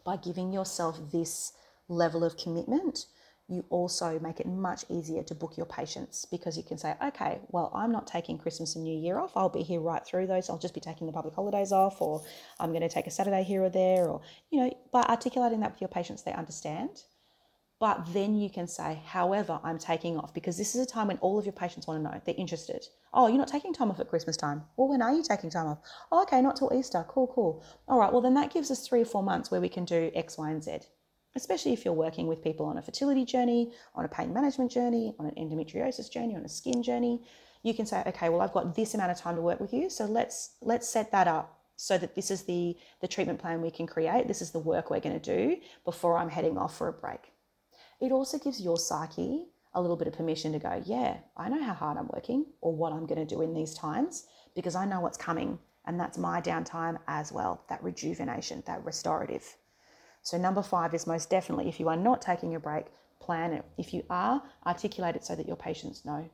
By 0.05 0.17
giving 0.17 0.53
yourself 0.53 0.99
this 1.13 1.53
level 1.89 2.25
of 2.25 2.37
commitment, 2.37 3.07
you 3.49 3.65
also 3.71 4.19
make 4.19 4.41
it 4.41 4.47
much 4.47 4.85
easier 4.88 5.23
to 5.23 5.35
book 5.35 5.57
your 5.57 5.67
patients 5.67 6.26
because 6.31 6.57
you 6.57 6.65
can 6.65 6.79
say, 6.79 6.95
okay, 7.05 7.38
well, 7.49 7.71
I'm 7.75 7.93
not 7.93 8.07
taking 8.07 8.38
Christmas 8.38 8.75
and 8.75 8.85
New 8.85 8.99
Year 8.99 9.19
off. 9.19 9.37
I'll 9.37 9.49
be 9.49 9.62
here 9.62 9.81
right 9.81 10.05
through 10.05 10.26
those. 10.26 10.50
I'll 10.50 10.59
just 10.59 10.75
be 10.75 10.81
taking 10.81 11.07
the 11.07 11.12
public 11.12 11.35
holidays 11.35 11.71
off, 11.71 12.03
or 12.03 12.25
I'm 12.59 12.71
going 12.71 12.83
to 12.83 12.88
take 12.88 13.07
a 13.07 13.11
Saturday 13.11 13.45
here 13.45 13.62
or 13.62 13.69
there, 13.69 14.09
or, 14.09 14.21
you 14.50 14.61
know, 14.61 14.76
by 14.93 15.03
articulating 15.03 15.61
that 15.61 15.73
with 15.73 15.81
your 15.81 15.88
patients, 15.88 16.23
they 16.23 16.33
understand. 16.33 17.03
But 17.79 18.12
then 18.12 18.35
you 18.35 18.49
can 18.49 18.67
say, 18.67 19.00
however, 19.05 19.61
I'm 19.62 19.79
taking 19.79 20.19
off 20.19 20.33
because 20.33 20.57
this 20.57 20.75
is 20.75 20.81
a 20.81 20.87
time 20.87 21.09
when 21.09 21.19
all 21.19 21.38
of 21.38 21.45
your 21.45 21.53
patients 21.53 21.87
want 21.87 22.03
to 22.03 22.11
know. 22.11 22.21
They're 22.25 22.35
interested. 22.37 22.87
Oh, 23.12 23.29
you're 23.29 23.37
not 23.37 23.49
taking 23.49 23.75
time 23.75 23.91
off 23.91 24.00
at 24.00 24.09
Christmas 24.09 24.37
time. 24.37 24.65
Well, 24.76 24.88
when 24.88 25.03
are 25.03 25.12
you 25.12 25.23
taking 25.23 25.50
time 25.50 25.67
off? 25.67 25.79
Oh, 26.11 26.23
okay, 26.23 26.41
not 26.41 26.57
till 26.57 26.73
Easter. 26.75 27.05
Cool, 27.07 27.29
cool. 27.29 27.62
All 27.87 27.99
right, 27.99 28.11
well, 28.11 28.23
then 28.23 28.35
that 28.35 28.53
gives 28.53 28.71
us 28.71 28.88
three 28.88 29.03
or 29.03 29.05
four 29.05 29.23
months 29.23 29.50
where 29.50 29.61
we 29.61 29.69
can 29.69 29.85
do 29.85 30.11
X, 30.15 30.38
Y, 30.38 30.50
and 30.50 30.65
Z 30.65 30.79
especially 31.37 31.73
if 31.73 31.85
you're 31.85 31.95
working 31.95 32.26
with 32.26 32.43
people 32.43 32.66
on 32.66 32.78
a 32.78 32.83
fertility 32.83 33.25
journey, 33.25 33.73
on 33.95 34.05
a 34.05 34.09
pain 34.09 34.33
management 34.33 34.71
journey, 34.71 35.14
on 35.19 35.26
an 35.26 35.35
endometriosis 35.37 36.11
journey, 36.11 36.35
on 36.35 36.45
a 36.45 36.49
skin 36.49 36.83
journey. 36.83 37.23
You 37.62 37.75
can 37.75 37.87
say, 37.87 38.02
okay, 38.07 38.28
well, 38.28 38.40
I've 38.40 38.52
got 38.52 38.75
this 38.75 38.95
amount 38.95 39.12
of 39.12 39.19
time 39.19 39.37
to 39.37 39.43
work 39.43 39.61
with 39.61 39.73
you, 39.73 39.88
so 39.90 40.07
let's 40.07 40.57
let's 40.62 40.88
set 40.88 41.12
that 41.12 41.28
up 41.28 41.61
so 41.76 41.99
that 41.99 42.14
this 42.14 42.31
is 42.31 42.45
the 42.45 42.76
the 43.00 43.09
treatment 43.09 43.38
plan 43.38 43.61
we 43.61 43.71
can 43.71 43.87
create. 43.87 44.26
This 44.26 44.43
is 44.43 44.50
the 44.50 44.59
work 44.59 44.90
we're 44.90 45.00
going 45.00 45.21
to 45.21 45.37
do 45.37 45.57
before 45.85 46.16
I'm 46.16 46.31
heading 46.31 46.59
off 46.59 46.76
for 46.76 46.88
a 46.88 46.93
break. 46.93 47.33
It 48.00 48.12
also 48.12 48.38
gives 48.38 48.61
your 48.61 48.78
psyche 48.78 49.47
a 49.75 49.81
little 49.81 49.97
bit 49.97 50.09
of 50.09 50.14
permission 50.14 50.52
to 50.52 50.59
go, 50.59 50.83
yeah, 50.87 51.19
I 51.37 51.49
know 51.50 51.62
how 51.62 51.75
hard 51.75 51.99
I'm 51.99 52.09
working 52.09 52.47
or 52.62 52.75
what 52.75 52.93
I'm 52.93 53.07
going 53.07 53.25
to 53.26 53.35
do 53.35 53.43
in 53.43 53.52
these 53.52 53.75
times 53.75 54.26
because 54.55 54.75
I 54.75 54.87
know 54.87 55.00
what's 55.00 55.19
coming. 55.19 55.59
And 55.87 56.00
that's 56.00 56.19
my 56.19 56.40
downtime 56.40 56.99
as 57.07 57.31
well, 57.31 57.62
that 57.69 57.85
rejuvenation, 57.85 58.62
that 58.66 58.85
restorative. 58.85 59.57
So, 60.26 60.37
number 60.37 60.61
five 60.61 60.92
is 60.92 61.06
most 61.06 61.30
definitely 61.30 61.68
if 61.68 61.78
you 61.78 61.88
are 61.88 61.97
not 61.97 62.21
taking 62.21 62.56
a 62.56 62.59
break, 62.59 62.87
plan 63.21 63.52
it. 63.52 63.64
If 63.78 63.95
you 63.95 64.02
are, 64.11 64.42
articulate 64.66 65.14
it 65.14 65.25
so 65.25 65.37
that 65.37 65.47
your 65.47 65.54
patients 65.54 66.04
know. 66.04 66.28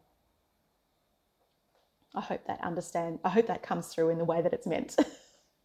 I 2.15 2.23
hope 2.23 2.47
that 2.47 2.65
understand. 2.65 3.19
I 3.23 3.29
hope 3.29 3.49
that 3.49 3.63
comes 3.63 3.89
through 3.89 4.09
in 4.09 4.17
the 4.17 4.25
way 4.25 4.41
that 4.41 4.55
it's 4.55 4.67
meant. 4.67 4.97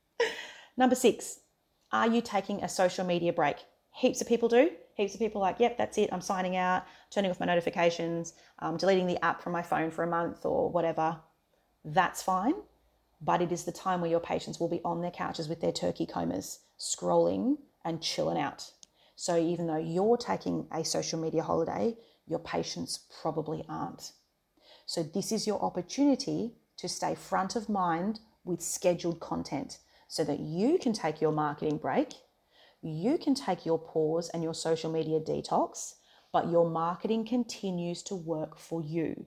number 0.78 0.94
six, 0.94 1.40
are 1.94 2.10
you 2.10 2.20
taking 2.20 2.62
a 2.62 2.68
social 2.68 3.06
media 3.06 3.32
break? 3.32 3.60
Heaps 3.96 4.20
of 4.20 4.28
people 4.28 4.50
do. 4.50 4.72
Heaps 4.96 5.14
of 5.14 5.22
people 5.22 5.40
like, 5.40 5.62
yep, 5.62 5.78
that's 5.78 5.98
it. 5.98 6.10
I'm 6.12 6.20
signing 6.20 6.58
out, 6.58 6.84
turning 7.12 7.32
off 7.32 7.40
my 7.40 7.46
notifications, 7.46 8.34
um, 8.60 8.76
deleting 8.76 9.08
the 9.08 9.24
app 9.24 9.42
from 9.42 9.54
my 9.54 9.62
phone 9.62 9.90
for 9.90 10.04
a 10.04 10.08
month 10.08 10.46
or 10.46 10.70
whatever. 10.70 11.18
That's 11.86 12.22
fine. 12.22 12.56
But 13.22 13.42
it 13.42 13.54
is 13.54 13.64
the 13.64 13.72
time 13.72 14.02
where 14.02 14.12
your 14.12 14.20
patients 14.20 14.60
will 14.60 14.68
be 14.68 14.82
on 14.84 15.00
their 15.00 15.12
couches 15.12 15.48
with 15.48 15.62
their 15.62 15.72
turkey 15.72 16.06
combers, 16.06 16.60
scrolling 16.78 17.60
and 17.88 18.02
chilling 18.02 18.38
out. 18.38 18.70
So 19.16 19.38
even 19.38 19.66
though 19.66 19.78
you're 19.78 20.18
taking 20.18 20.68
a 20.72 20.84
social 20.84 21.20
media 21.20 21.42
holiday, 21.42 21.96
your 22.28 22.40
patients 22.40 23.00
probably 23.22 23.64
aren't. 23.68 24.12
So 24.86 25.02
this 25.02 25.32
is 25.32 25.48
your 25.48 25.62
opportunity 25.64 26.52
to 26.78 26.90
stay 26.90 27.16
front 27.16 27.56
of 27.56 27.70
mind 27.70 28.20
with 28.44 28.62
scheduled 28.62 29.22
content 29.22 29.80
so 30.10 30.24
that 30.26 30.40
you 30.40 30.78
can 30.78 30.94
take 30.94 31.22
your 31.22 31.32
marketing 31.32 31.78
break, 31.78 32.14
you 32.82 33.18
can 33.18 33.34
take 33.34 33.66
your 33.66 33.80
pause 33.80 34.30
and 34.34 34.44
your 34.44 34.54
social 34.54 34.92
media 34.92 35.20
detox, 35.20 35.96
but 36.32 36.52
your 36.52 36.70
marketing 36.70 37.26
continues 37.26 38.04
to 38.04 38.16
work 38.16 38.58
for 38.58 38.82
you. 38.82 39.26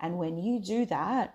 And 0.00 0.18
when 0.18 0.38
you 0.38 0.60
do 0.60 0.86
that, 0.86 1.34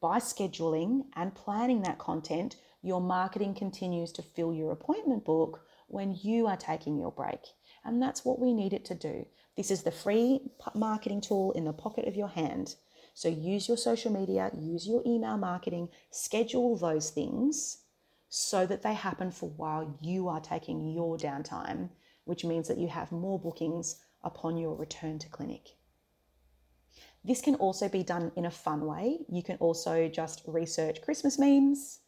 by 0.00 0.18
scheduling 0.18 1.02
and 1.14 1.34
planning 1.34 1.82
that 1.82 1.98
content, 1.98 2.56
your 2.82 3.00
marketing 3.00 3.54
continues 3.54 4.10
to 4.12 4.22
fill 4.22 4.52
your 4.52 4.72
appointment 4.72 5.24
book 5.24 5.64
when 5.92 6.18
you 6.22 6.46
are 6.46 6.56
taking 6.56 6.98
your 6.98 7.12
break. 7.12 7.40
And 7.84 8.00
that's 8.00 8.24
what 8.24 8.38
we 8.38 8.54
need 8.54 8.72
it 8.72 8.84
to 8.86 8.94
do. 8.94 9.26
This 9.56 9.70
is 9.70 9.82
the 9.82 9.90
free 9.90 10.40
marketing 10.74 11.20
tool 11.20 11.52
in 11.52 11.64
the 11.64 11.72
pocket 11.72 12.08
of 12.08 12.16
your 12.16 12.28
hand. 12.28 12.76
So 13.14 13.28
use 13.28 13.68
your 13.68 13.76
social 13.76 14.10
media, 14.10 14.50
use 14.58 14.86
your 14.86 15.02
email 15.06 15.36
marketing, 15.36 15.90
schedule 16.10 16.76
those 16.76 17.10
things 17.10 17.78
so 18.30 18.64
that 18.64 18.82
they 18.82 18.94
happen 18.94 19.30
for 19.30 19.50
while 19.50 19.98
you 20.00 20.28
are 20.28 20.40
taking 20.40 20.90
your 20.92 21.18
downtime, 21.18 21.90
which 22.24 22.44
means 22.44 22.68
that 22.68 22.78
you 22.78 22.88
have 22.88 23.12
more 23.12 23.38
bookings 23.38 24.00
upon 24.24 24.56
your 24.56 24.74
return 24.74 25.18
to 25.18 25.28
clinic. 25.28 25.76
This 27.24 27.42
can 27.42 27.56
also 27.56 27.88
be 27.88 28.02
done 28.02 28.32
in 28.36 28.46
a 28.46 28.50
fun 28.50 28.86
way. 28.86 29.18
You 29.28 29.42
can 29.42 29.56
also 29.58 30.08
just 30.08 30.42
research 30.46 31.02
Christmas 31.02 31.38
memes, 31.38 32.00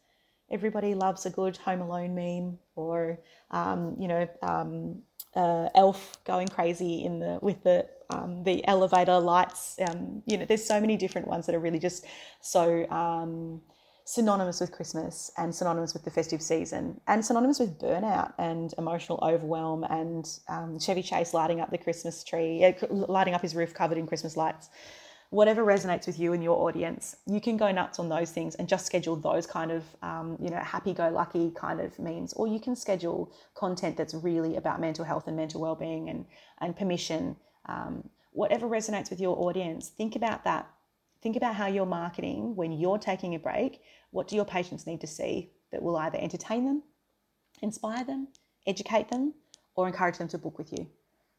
Everybody 0.51 0.93
loves 0.93 1.25
a 1.25 1.29
good 1.29 1.57
Home 1.57 1.81
Alone 1.81 2.15
meme, 2.15 2.59
or 2.75 3.19
um, 3.51 3.95
you 3.99 4.07
know, 4.07 4.27
um, 4.41 5.01
uh, 5.35 5.69
Elf 5.75 6.17
going 6.23 6.47
crazy 6.47 7.03
in 7.03 7.19
the 7.19 7.39
with 7.41 7.63
the 7.63 7.87
um, 8.09 8.43
the 8.43 8.65
elevator 8.67 9.19
lights. 9.19 9.77
Um, 9.87 10.21
you 10.25 10.37
know, 10.37 10.45
there's 10.45 10.63
so 10.63 10.79
many 10.79 10.97
different 10.97 11.27
ones 11.27 11.45
that 11.45 11.55
are 11.55 11.59
really 11.59 11.79
just 11.79 12.05
so 12.41 12.87
um, 12.89 13.61
synonymous 14.05 14.61
with 14.61 14.71
Christmas 14.71 15.31
and 15.37 15.53
synonymous 15.53 15.93
with 15.93 16.03
the 16.03 16.11
festive 16.11 16.41
season 16.41 17.01
and 17.07 17.25
synonymous 17.25 17.59
with 17.59 17.79
burnout 17.79 18.33
and 18.37 18.73
emotional 18.77 19.19
overwhelm 19.23 19.83
and 19.85 20.27
um, 20.47 20.79
Chevy 20.79 21.01
Chase 21.01 21.33
lighting 21.33 21.59
up 21.59 21.71
the 21.71 21.77
Christmas 21.77 22.23
tree, 22.23 22.63
uh, 22.63 22.73
lighting 22.91 23.33
up 23.33 23.41
his 23.41 23.55
roof 23.55 23.73
covered 23.73 23.97
in 23.97 24.05
Christmas 24.05 24.37
lights 24.37 24.69
whatever 25.29 25.65
resonates 25.65 26.07
with 26.07 26.19
you 26.19 26.33
and 26.33 26.43
your 26.43 26.67
audience, 26.67 27.15
you 27.25 27.41
can 27.41 27.57
go 27.57 27.71
nuts 27.71 27.99
on 27.99 28.09
those 28.09 28.31
things 28.31 28.55
and 28.55 28.67
just 28.67 28.85
schedule 28.85 29.15
those 29.15 29.45
kind 29.45 29.71
of, 29.71 29.83
um, 30.01 30.37
you 30.39 30.49
know, 30.49 30.57
happy-go-lucky 30.59 31.51
kind 31.51 31.81
of 31.81 31.97
means, 31.99 32.33
or 32.33 32.47
you 32.47 32.59
can 32.59 32.75
schedule 32.75 33.31
content 33.55 33.97
that's 33.97 34.13
really 34.13 34.55
about 34.55 34.79
mental 34.79 35.03
health 35.03 35.27
and 35.27 35.35
mental 35.35 35.61
well-being 35.61 36.09
and 36.09 36.25
and 36.61 36.75
permission. 36.75 37.35
Um, 37.67 38.09
whatever 38.31 38.67
resonates 38.67 39.09
with 39.09 39.19
your 39.19 39.37
audience, 39.39 39.89
think 39.89 40.15
about 40.15 40.43
that. 40.43 40.69
Think 41.21 41.35
about 41.35 41.55
how 41.55 41.67
you're 41.67 41.85
marketing 41.85 42.55
when 42.55 42.71
you're 42.71 42.99
taking 42.99 43.33
a 43.33 43.39
break. 43.39 43.81
What 44.11 44.27
do 44.27 44.35
your 44.35 44.45
patients 44.45 44.85
need 44.85 45.01
to 45.01 45.07
see 45.07 45.51
that 45.71 45.81
will 45.81 45.97
either 45.97 46.19
entertain 46.19 46.65
them, 46.65 46.83
inspire 47.61 48.03
them, 48.03 48.27
educate 48.67 49.09
them, 49.09 49.33
or 49.75 49.87
encourage 49.87 50.17
them 50.17 50.27
to 50.27 50.37
book 50.37 50.57
with 50.57 50.71
you? 50.71 50.87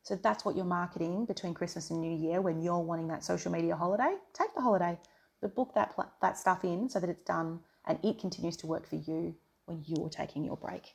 So 0.07 0.15
that's 0.15 0.45
what 0.45 0.55
you're 0.55 0.65
marketing 0.65 1.25
between 1.25 1.53
Christmas 1.53 1.91
and 1.91 2.01
New 2.01 2.17
Year 2.17 2.41
when 2.41 2.63
you're 2.63 2.79
wanting 2.79 3.09
that 3.09 3.25
social 3.25 3.51
media 3.51 3.75
holiday. 3.75 4.15
Take 4.35 4.55
the 4.55 4.61
holiday, 4.61 5.01
but 5.41 5.57
book 5.57 5.73
that 5.75 5.97
that 6.23 6.39
stuff 6.39 6.63
in 6.63 6.89
so 6.89 7.01
that 7.01 7.11
it's 7.11 7.25
done 7.25 7.59
and 7.89 7.99
it 8.05 8.21
continues 8.21 8.57
to 8.59 8.69
work 8.69 8.89
for 8.89 8.95
you 8.95 9.35
when 9.65 9.83
you're 9.85 10.09
taking 10.09 10.45
your 10.45 10.57
break. 10.57 10.95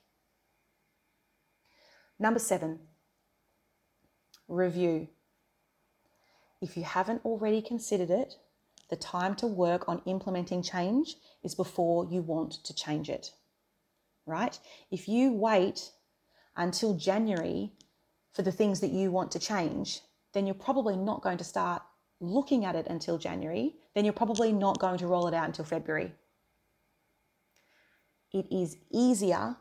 Number 2.19 2.39
seven, 2.39 2.80
review. 4.47 5.10
If 6.62 6.78
you 6.78 6.84
haven't 6.84 7.26
already 7.26 7.62
considered 7.62 8.12
it, 8.12 8.36
the 8.89 8.95
time 8.95 9.36
to 9.36 9.45
work 9.45 9.89
on 9.89 10.02
implementing 10.06 10.63
change 10.63 11.17
is 11.43 11.54
before 11.54 12.06
you 12.06 12.21
want 12.21 12.63
to 12.63 12.74
change 12.74 13.10
it, 13.10 13.32
right? 14.26 14.58
If 14.89 15.10
you 15.10 15.34
wait 15.34 15.91
until 16.56 16.93
January 16.93 17.74
for 18.34 18.41
the 18.41 18.52
things 18.52 18.80
that 18.80 18.91
you 18.91 19.12
want 19.12 19.32
to 19.32 19.39
change, 19.39 20.02
then 20.34 20.46
you're 20.46 20.56
probably 20.56 20.96
not 20.96 21.22
going 21.22 21.38
to 21.38 21.44
start 21.44 21.82
looking 22.20 22.65
at 22.65 22.76
it 22.76 22.88
until 22.88 23.17
January. 23.17 23.76
Then 23.94 24.06
you're 24.06 24.13
probably 24.13 24.52
not 24.54 24.80
going 24.80 24.98
to 25.00 25.08
roll 25.08 25.28
it 25.28 25.34
out 25.34 25.48
until 25.48 25.65
February. 25.65 26.13
It 28.32 28.48
is 28.50 28.78
easier 28.91 29.58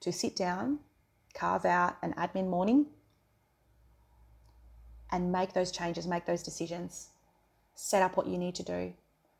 to 0.00 0.12
sit 0.12 0.34
down, 0.34 0.80
carve 1.34 1.64
out 1.64 1.96
an 2.02 2.14
admin 2.14 2.48
morning, 2.48 2.86
and 5.12 5.30
make 5.30 5.52
those 5.52 5.70
changes, 5.70 6.06
make 6.06 6.26
those 6.26 6.42
decisions, 6.42 7.10
set 7.74 8.02
up 8.02 8.16
what 8.16 8.26
you 8.26 8.38
need 8.38 8.54
to 8.56 8.64
do 8.64 8.92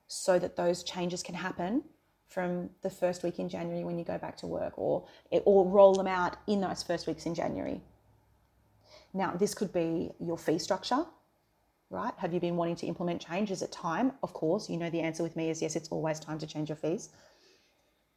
so 0.06 0.38
that 0.38 0.54
those 0.54 0.84
changes 0.84 1.22
can 1.22 1.34
happen 1.34 1.82
from 2.28 2.70
the 2.82 2.90
first 2.90 3.22
week 3.22 3.38
in 3.38 3.48
January 3.48 3.84
when 3.84 3.98
you 3.98 4.04
go 4.04 4.18
back 4.18 4.36
to 4.36 4.46
work 4.46 4.72
or 4.76 5.04
or 5.30 5.66
roll 5.66 5.94
them 5.94 6.06
out 6.06 6.36
in 6.46 6.60
those 6.60 6.82
first 6.82 7.06
weeks 7.06 7.26
in 7.26 7.34
January. 7.34 7.80
Now, 9.16 9.32
this 9.32 9.54
could 9.54 9.72
be 9.72 10.10
your 10.20 10.36
fee 10.36 10.58
structure, 10.58 11.06
right? 11.88 12.12
Have 12.18 12.34
you 12.34 12.40
been 12.40 12.56
wanting 12.56 12.76
to 12.76 12.86
implement 12.86 13.26
change? 13.26 13.50
Is 13.50 13.62
it 13.62 13.72
time? 13.72 14.12
Of 14.22 14.34
course, 14.34 14.68
you 14.68 14.76
know 14.76 14.90
the 14.90 15.00
answer 15.00 15.22
with 15.22 15.36
me 15.36 15.48
is 15.48 15.62
yes, 15.62 15.74
it's 15.74 15.88
always 15.88 16.20
time 16.20 16.38
to 16.38 16.46
change 16.46 16.68
your 16.68 16.76
fees. 16.76 17.08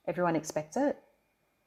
Everyone 0.08 0.36
expects 0.36 0.76
it. 0.76 0.98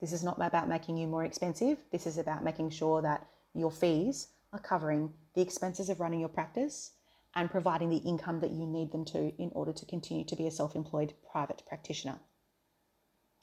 This 0.03 0.13
is 0.13 0.23
not 0.23 0.37
about 0.39 0.69
making 0.69 0.99
you 0.99 1.07
more 1.07 1.25
expensive. 1.25 1.79
This 1.91 2.07
is 2.07 2.19
about 2.19 2.45
making 2.45 2.71
sure 2.71 3.01
that 3.01 3.27
your 3.55 3.71
fees 3.71 4.29
are 4.53 4.59
covering 4.59 5.15
the 5.35 5.41
expenses 5.41 5.89
of 5.89 5.99
running 5.99 6.21
your 6.21 6.29
practice 6.29 6.91
and 7.35 7.51
providing 7.51 7.89
the 7.89 8.05
income 8.09 8.41
that 8.41 8.51
you 8.51 8.67
need 8.67 8.93
them 8.93 9.07
to 9.07 9.33
in 9.41 9.51
order 9.55 9.73
to 9.73 9.87
continue 9.87 10.27
to 10.27 10.37
be 10.37 10.47
a 10.47 10.51
self 10.51 10.77
employed 10.77 11.15
private 11.31 11.63
practitioner. 11.67 12.19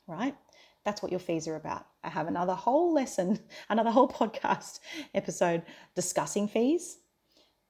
Right? 0.06 0.36
That's 0.86 1.02
what 1.02 1.12
your 1.12 1.20
fees 1.20 1.48
are 1.48 1.56
about. 1.56 1.86
I 2.04 2.10
have 2.10 2.28
another 2.28 2.56
whole 2.56 2.94
lesson, 2.94 3.40
another 3.70 3.92
whole 3.92 4.08
podcast 4.08 4.80
episode 5.14 5.64
discussing 5.96 6.48
fees, 6.48 6.98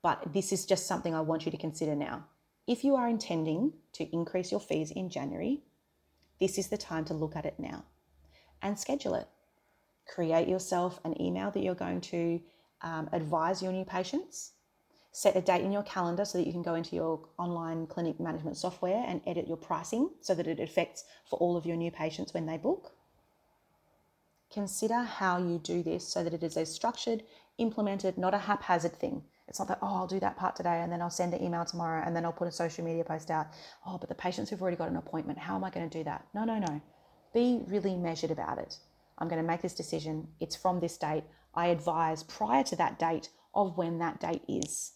but 0.01 0.33
this 0.33 0.51
is 0.51 0.65
just 0.65 0.87
something 0.87 1.13
I 1.13 1.21
want 1.21 1.45
you 1.45 1.51
to 1.51 1.57
consider 1.57 1.95
now. 1.95 2.25
If 2.67 2.83
you 2.83 2.95
are 2.95 3.09
intending 3.09 3.73
to 3.93 4.03
increase 4.15 4.51
your 4.51 4.59
fees 4.59 4.91
in 4.91 5.09
January, 5.09 5.63
this 6.39 6.57
is 6.57 6.67
the 6.67 6.77
time 6.77 7.03
to 7.05 7.13
look 7.13 7.35
at 7.35 7.45
it 7.45 7.55
now 7.59 7.83
and 8.61 8.77
schedule 8.79 9.15
it. 9.15 9.27
Create 10.07 10.47
yourself 10.47 10.99
an 11.03 11.19
email 11.21 11.51
that 11.51 11.61
you're 11.61 11.75
going 11.75 12.01
to 12.01 12.39
um, 12.81 13.09
advise 13.11 13.61
your 13.61 13.71
new 13.71 13.85
patients. 13.85 14.53
Set 15.11 15.35
a 15.35 15.41
date 15.41 15.63
in 15.63 15.71
your 15.71 15.83
calendar 15.83 16.23
so 16.23 16.37
that 16.37 16.45
you 16.45 16.53
can 16.53 16.61
go 16.61 16.75
into 16.75 16.95
your 16.95 17.27
online 17.37 17.87
clinic 17.87 18.19
management 18.19 18.55
software 18.55 19.03
and 19.07 19.21
edit 19.25 19.47
your 19.47 19.57
pricing 19.57 20.09
so 20.21 20.35
that 20.35 20.47
it 20.47 20.59
affects 20.59 21.03
for 21.29 21.37
all 21.39 21.57
of 21.57 21.65
your 21.65 21.75
new 21.75 21.91
patients 21.91 22.33
when 22.33 22.45
they 22.45 22.57
book. 22.57 22.91
Consider 24.51 25.03
how 25.03 25.37
you 25.37 25.59
do 25.59 25.83
this 25.83 26.07
so 26.07 26.23
that 26.23 26.33
it 26.33 26.43
is 26.43 26.57
a 26.57 26.65
structured, 26.65 27.23
implemented, 27.59 28.17
not 28.17 28.33
a 28.33 28.39
haphazard 28.39 28.95
thing. 28.95 29.23
It's 29.47 29.59
not 29.59 29.67
that, 29.67 29.79
oh, 29.81 29.95
I'll 29.95 30.07
do 30.07 30.19
that 30.19 30.37
part 30.37 30.55
today 30.55 30.81
and 30.81 30.91
then 30.91 31.01
I'll 31.01 31.09
send 31.09 31.33
an 31.33 31.43
email 31.43 31.65
tomorrow 31.65 32.03
and 32.05 32.15
then 32.15 32.25
I'll 32.25 32.31
put 32.31 32.47
a 32.47 32.51
social 32.51 32.83
media 32.83 33.03
post 33.03 33.29
out. 33.29 33.47
Oh, 33.85 33.97
but 33.97 34.09
the 34.09 34.15
patients 34.15 34.49
who've 34.49 34.61
already 34.61 34.77
got 34.77 34.89
an 34.89 34.95
appointment, 34.95 35.37
how 35.37 35.55
am 35.55 35.63
I 35.63 35.69
going 35.69 35.89
to 35.89 35.97
do 35.97 36.03
that? 36.03 36.25
No, 36.33 36.45
no, 36.45 36.57
no. 36.59 36.81
Be 37.33 37.61
really 37.67 37.95
measured 37.95 38.31
about 38.31 38.57
it. 38.57 38.77
I'm 39.17 39.27
going 39.27 39.41
to 39.41 39.47
make 39.47 39.61
this 39.61 39.75
decision. 39.75 40.27
It's 40.39 40.55
from 40.55 40.79
this 40.79 40.97
date. 40.97 41.23
I 41.53 41.67
advise 41.67 42.23
prior 42.23 42.63
to 42.65 42.75
that 42.77 42.97
date 42.97 43.29
of 43.53 43.77
when 43.77 43.99
that 43.99 44.19
date 44.19 44.43
is. 44.47 44.93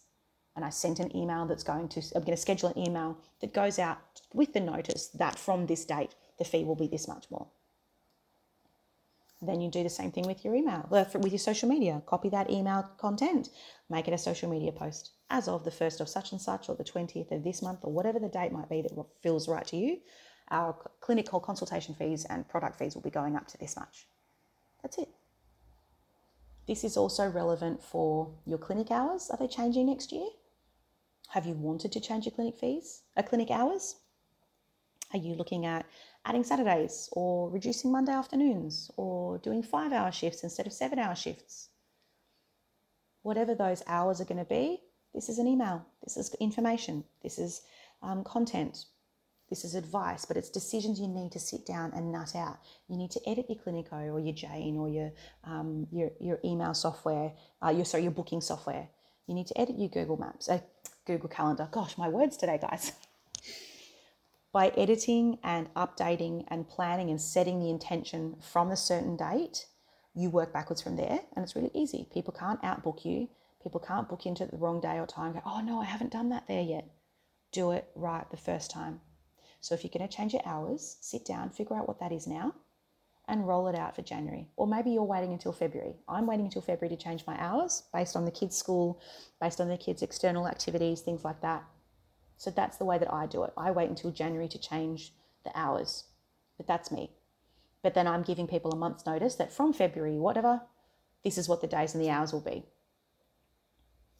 And 0.56 0.64
I 0.64 0.70
sent 0.70 1.00
an 1.00 1.14
email 1.16 1.46
that's 1.46 1.64
going 1.64 1.88
to, 1.90 2.00
I'm 2.14 2.22
going 2.22 2.36
to 2.36 2.40
schedule 2.40 2.70
an 2.70 2.78
email 2.78 3.18
that 3.40 3.52
goes 3.52 3.78
out 3.78 3.98
with 4.32 4.52
the 4.52 4.60
notice 4.60 5.08
that 5.08 5.38
from 5.38 5.66
this 5.66 5.84
date, 5.84 6.14
the 6.38 6.44
fee 6.44 6.64
will 6.64 6.76
be 6.76 6.86
this 6.86 7.08
much 7.08 7.26
more. 7.30 7.48
Then 9.46 9.60
you 9.60 9.70
do 9.70 9.82
the 9.82 9.90
same 9.90 10.10
thing 10.10 10.26
with 10.26 10.44
your 10.44 10.54
email, 10.54 10.86
with 10.90 11.14
your 11.14 11.38
social 11.38 11.68
media. 11.68 12.02
Copy 12.06 12.28
that 12.30 12.50
email 12.50 12.88
content, 12.98 13.48
make 13.90 14.08
it 14.08 14.14
a 14.14 14.18
social 14.18 14.50
media 14.50 14.72
post 14.72 15.12
as 15.30 15.48
of 15.48 15.64
the 15.64 15.70
1st 15.70 16.00
of 16.00 16.08
such 16.08 16.32
and 16.32 16.40
such 16.40 16.68
or 16.68 16.76
the 16.76 16.84
20th 16.84 17.32
of 17.32 17.44
this 17.44 17.62
month 17.62 17.80
or 17.82 17.92
whatever 17.92 18.18
the 18.18 18.28
date 18.28 18.52
might 18.52 18.68
be 18.68 18.82
that 18.82 18.92
feels 19.22 19.48
right 19.48 19.66
to 19.66 19.76
you. 19.76 19.98
Our 20.50 20.76
clinical 21.00 21.40
consultation 21.40 21.94
fees 21.94 22.26
and 22.28 22.48
product 22.48 22.78
fees 22.78 22.94
will 22.94 23.02
be 23.02 23.10
going 23.10 23.34
up 23.36 23.46
to 23.48 23.58
this 23.58 23.76
much. 23.76 24.06
That's 24.82 24.98
it. 24.98 25.08
This 26.66 26.84
is 26.84 26.96
also 26.96 27.28
relevant 27.28 27.82
for 27.82 28.34
your 28.46 28.58
clinic 28.58 28.90
hours. 28.90 29.30
Are 29.30 29.36
they 29.36 29.48
changing 29.48 29.86
next 29.86 30.12
year? 30.12 30.28
Have 31.28 31.46
you 31.46 31.54
wanted 31.54 31.92
to 31.92 32.00
change 32.00 32.26
your 32.26 32.34
clinic 32.34 32.56
fees, 32.56 33.02
a 33.16 33.20
uh, 33.20 33.22
clinic 33.22 33.50
hours? 33.50 33.96
Are 35.12 35.18
you 35.18 35.34
looking 35.34 35.66
at 35.66 35.86
adding 36.24 36.44
Saturdays 36.44 37.08
or 37.12 37.50
reducing 37.50 37.92
Monday 37.92 38.12
afternoons 38.12 38.90
or 38.96 39.38
doing 39.38 39.62
five 39.62 39.92
hour 39.92 40.10
shifts 40.10 40.42
instead 40.42 40.66
of 40.66 40.72
seven 40.72 40.98
hour 40.98 41.14
shifts. 41.14 41.68
Whatever 43.22 43.54
those 43.54 43.82
hours 43.86 44.20
are 44.20 44.24
going 44.24 44.38
to 44.38 44.44
be, 44.44 44.80
this 45.14 45.28
is 45.28 45.38
an 45.38 45.46
email, 45.46 45.86
this 46.02 46.16
is 46.16 46.34
information, 46.40 47.04
this 47.22 47.38
is 47.38 47.62
um, 48.02 48.24
content, 48.24 48.86
this 49.48 49.64
is 49.64 49.74
advice, 49.74 50.24
but 50.24 50.36
it's 50.36 50.50
decisions 50.50 50.98
you 50.98 51.06
need 51.06 51.32
to 51.32 51.38
sit 51.38 51.66
down 51.66 51.92
and 51.94 52.10
nut 52.10 52.34
out. 52.34 52.58
You 52.88 52.96
need 52.96 53.10
to 53.12 53.20
edit 53.28 53.46
your 53.48 53.58
Cliniko 53.58 54.12
or 54.12 54.20
your 54.20 54.34
Jane 54.34 54.76
or 54.76 54.88
your 54.88 55.12
um, 55.44 55.86
your, 55.92 56.10
your 56.20 56.40
email 56.44 56.74
software, 56.74 57.32
uh, 57.64 57.68
your 57.68 57.84
sorry 57.84 58.02
your 58.02 58.12
booking 58.12 58.40
software. 58.40 58.88
You 59.26 59.34
need 59.34 59.46
to 59.48 59.60
edit 59.60 59.78
your 59.78 59.88
Google 59.88 60.16
Maps, 60.16 60.48
uh, 60.48 60.60
Google 61.06 61.28
Calendar. 61.28 61.68
Gosh, 61.70 61.96
my 61.96 62.08
words 62.08 62.36
today, 62.36 62.58
guys. 62.60 62.92
by 64.54 64.68
editing 64.76 65.36
and 65.42 65.68
updating 65.74 66.44
and 66.46 66.68
planning 66.68 67.10
and 67.10 67.20
setting 67.20 67.58
the 67.58 67.68
intention 67.68 68.36
from 68.40 68.70
a 68.70 68.76
certain 68.76 69.16
date, 69.16 69.66
you 70.14 70.30
work 70.30 70.52
backwards 70.52 70.80
from 70.80 70.94
there 70.94 71.18
and 71.34 71.42
it's 71.42 71.56
really 71.56 71.72
easy. 71.74 72.06
People 72.14 72.32
can't 72.32 72.62
outbook 72.62 73.04
you. 73.04 73.28
People 73.60 73.80
can't 73.80 74.08
book 74.08 74.26
into 74.26 74.46
the 74.46 74.56
wrong 74.56 74.80
day 74.80 75.00
or 75.00 75.06
time. 75.06 75.32
Go, 75.32 75.42
oh 75.44 75.60
no, 75.60 75.80
I 75.80 75.86
haven't 75.86 76.12
done 76.12 76.28
that 76.28 76.46
there 76.46 76.62
yet. 76.62 76.88
Do 77.50 77.72
it 77.72 77.88
right 77.96 78.30
the 78.30 78.36
first 78.36 78.70
time. 78.70 79.00
So 79.60 79.74
if 79.74 79.82
you're 79.82 79.90
going 79.92 80.08
to 80.08 80.16
change 80.16 80.32
your 80.32 80.46
hours, 80.46 80.98
sit 81.00 81.24
down, 81.24 81.50
figure 81.50 81.76
out 81.76 81.88
what 81.88 81.98
that 81.98 82.12
is 82.12 82.28
now, 82.28 82.54
and 83.26 83.48
roll 83.48 83.66
it 83.66 83.74
out 83.74 83.96
for 83.96 84.02
January. 84.02 84.46
Or 84.54 84.68
maybe 84.68 84.90
you're 84.90 85.02
waiting 85.02 85.32
until 85.32 85.52
February. 85.52 85.96
I'm 86.08 86.28
waiting 86.28 86.44
until 86.44 86.62
February 86.62 86.94
to 86.94 87.02
change 87.02 87.26
my 87.26 87.36
hours 87.42 87.82
based 87.92 88.14
on 88.14 88.24
the 88.24 88.30
kids' 88.30 88.56
school, 88.56 89.00
based 89.40 89.60
on 89.60 89.68
the 89.68 89.78
kids' 89.78 90.02
external 90.02 90.46
activities, 90.46 91.00
things 91.00 91.24
like 91.24 91.40
that. 91.40 91.64
So 92.36 92.50
that's 92.50 92.76
the 92.76 92.84
way 92.84 92.98
that 92.98 93.12
I 93.12 93.26
do 93.26 93.44
it. 93.44 93.52
I 93.56 93.70
wait 93.70 93.88
until 93.88 94.10
January 94.10 94.48
to 94.48 94.58
change 94.58 95.12
the 95.44 95.52
hours, 95.54 96.04
but 96.56 96.66
that's 96.66 96.90
me. 96.90 97.10
But 97.82 97.94
then 97.94 98.06
I'm 98.06 98.22
giving 98.22 98.46
people 98.46 98.72
a 98.72 98.76
month's 98.76 99.06
notice 99.06 99.34
that 99.36 99.52
from 99.52 99.72
February, 99.72 100.18
whatever, 100.18 100.62
this 101.22 101.38
is 101.38 101.48
what 101.48 101.60
the 101.60 101.66
days 101.66 101.94
and 101.94 102.02
the 102.02 102.10
hours 102.10 102.32
will 102.32 102.40
be. 102.40 102.64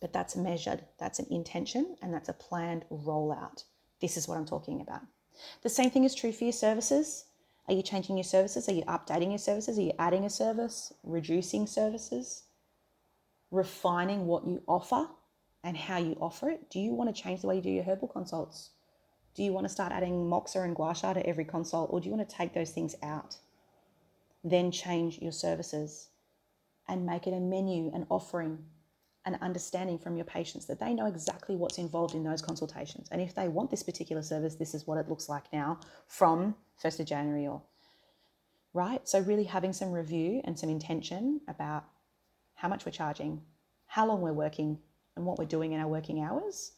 But 0.00 0.12
that's 0.12 0.37
measured, 0.37 0.85
that's 0.98 1.18
an 1.18 1.27
intention, 1.31 1.96
and 2.03 2.12
that's 2.12 2.29
a 2.29 2.35
planned 2.35 2.85
rollout. 2.90 3.64
This 4.00 4.16
is 4.16 4.29
what 4.29 4.37
I'm 4.37 4.46
talking 4.46 4.81
about. 4.81 5.00
The 5.62 5.68
same 5.68 5.90
thing 5.90 6.05
is 6.05 6.14
true 6.14 6.33
for 6.33 6.44
your 6.44 6.53
services. 6.53 7.24
Are 7.68 7.74
you 7.74 7.83
changing 7.83 8.18
your 8.18 8.24
services? 8.24 8.68
Are 8.68 8.74
you 8.74 8.85
updating 8.85 9.31
your 9.31 9.38
services? 9.38 9.79
Are 9.79 9.83
you 9.83 9.92
adding 9.98 10.24
a 10.24 10.31
service, 10.31 10.92
reducing 11.03 11.66
services, 11.66 12.42
refining 13.50 14.27
what 14.27 14.46
you 14.46 14.62
offer? 14.68 15.09
And 15.64 15.77
how 15.77 15.98
you 15.98 16.16
offer 16.20 16.50
it. 16.50 16.70
Do 16.70 16.79
you 16.79 16.92
want 16.92 17.14
to 17.14 17.22
change 17.22 17.40
the 17.40 17.48
way 17.48 17.57
you 17.57 17.62
do 17.62 17.70
your 17.70 17.83
herbal 17.83 18.09
consults? 18.09 18.70
Do 19.35 19.42
you 19.42 19.53
want 19.53 19.64
to 19.64 19.72
start 19.72 19.90
adding 19.90 20.29
moxa 20.31 20.62
and 20.62 20.77
gua 20.77 20.94
sha 20.94 21.14
to 21.14 21.27
every 21.27 21.44
consult, 21.44 21.90
or 21.92 22.00
do 22.00 22.09
you 22.09 22.14
want 22.14 22.29
to 22.29 22.37
take 22.37 22.53
those 22.53 22.70
things 22.70 22.94
out? 23.03 23.37
Then 24.44 24.70
change 24.70 25.20
your 25.20 25.33
services 25.33 26.11
and 26.87 27.07
make 27.07 27.27
it 27.27 27.33
a 27.33 27.40
menu, 27.40 27.90
an 27.94 28.07
offering, 28.11 28.59
an 29.24 29.38
understanding 29.40 29.98
from 29.98 30.16
your 30.16 30.27
patients 30.27 30.66
that 30.66 30.79
they 30.79 30.92
know 30.92 31.07
exactly 31.07 31.57
what's 31.57 31.79
involved 31.79 32.14
in 32.14 32.22
those 32.22 32.42
consultations. 32.42 33.09
And 33.11 33.22
if 33.22 33.35
they 33.35 33.48
want 33.48 33.70
this 33.70 33.83
particular 33.83 34.22
service, 34.22 34.55
this 34.55 34.74
is 34.74 34.87
what 34.87 34.98
it 34.98 35.09
looks 35.09 35.31
like 35.31 35.50
now 35.50 35.81
from 36.07 36.55
1st 36.85 37.00
of 37.00 37.07
January 37.07 37.46
or 37.46 37.62
right? 38.74 39.09
So 39.09 39.20
really 39.20 39.44
having 39.44 39.72
some 39.72 39.92
review 39.92 40.42
and 40.44 40.59
some 40.59 40.68
intention 40.68 41.40
about 41.48 41.85
how 42.57 42.68
much 42.68 42.85
we're 42.85 42.92
charging, 42.92 43.40
how 43.87 44.05
long 44.07 44.20
we're 44.20 44.33
working, 44.33 44.79
and 45.16 45.24
what 45.24 45.38
we're 45.38 45.44
doing 45.44 45.72
in 45.72 45.81
our 45.81 45.88
working 45.88 46.20
hours 46.20 46.72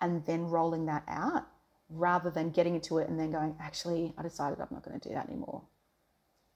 and 0.00 0.24
then 0.26 0.44
rolling 0.46 0.86
that 0.86 1.04
out 1.08 1.46
rather 1.88 2.30
than 2.30 2.50
getting 2.50 2.74
into 2.74 2.98
it 2.98 3.08
and 3.08 3.18
then 3.18 3.30
going, 3.30 3.54
actually, 3.60 4.14
I 4.16 4.22
decided 4.22 4.58
I'm 4.60 4.68
not 4.70 4.84
going 4.84 4.98
to 4.98 5.08
do 5.08 5.14
that 5.14 5.28
anymore. 5.28 5.62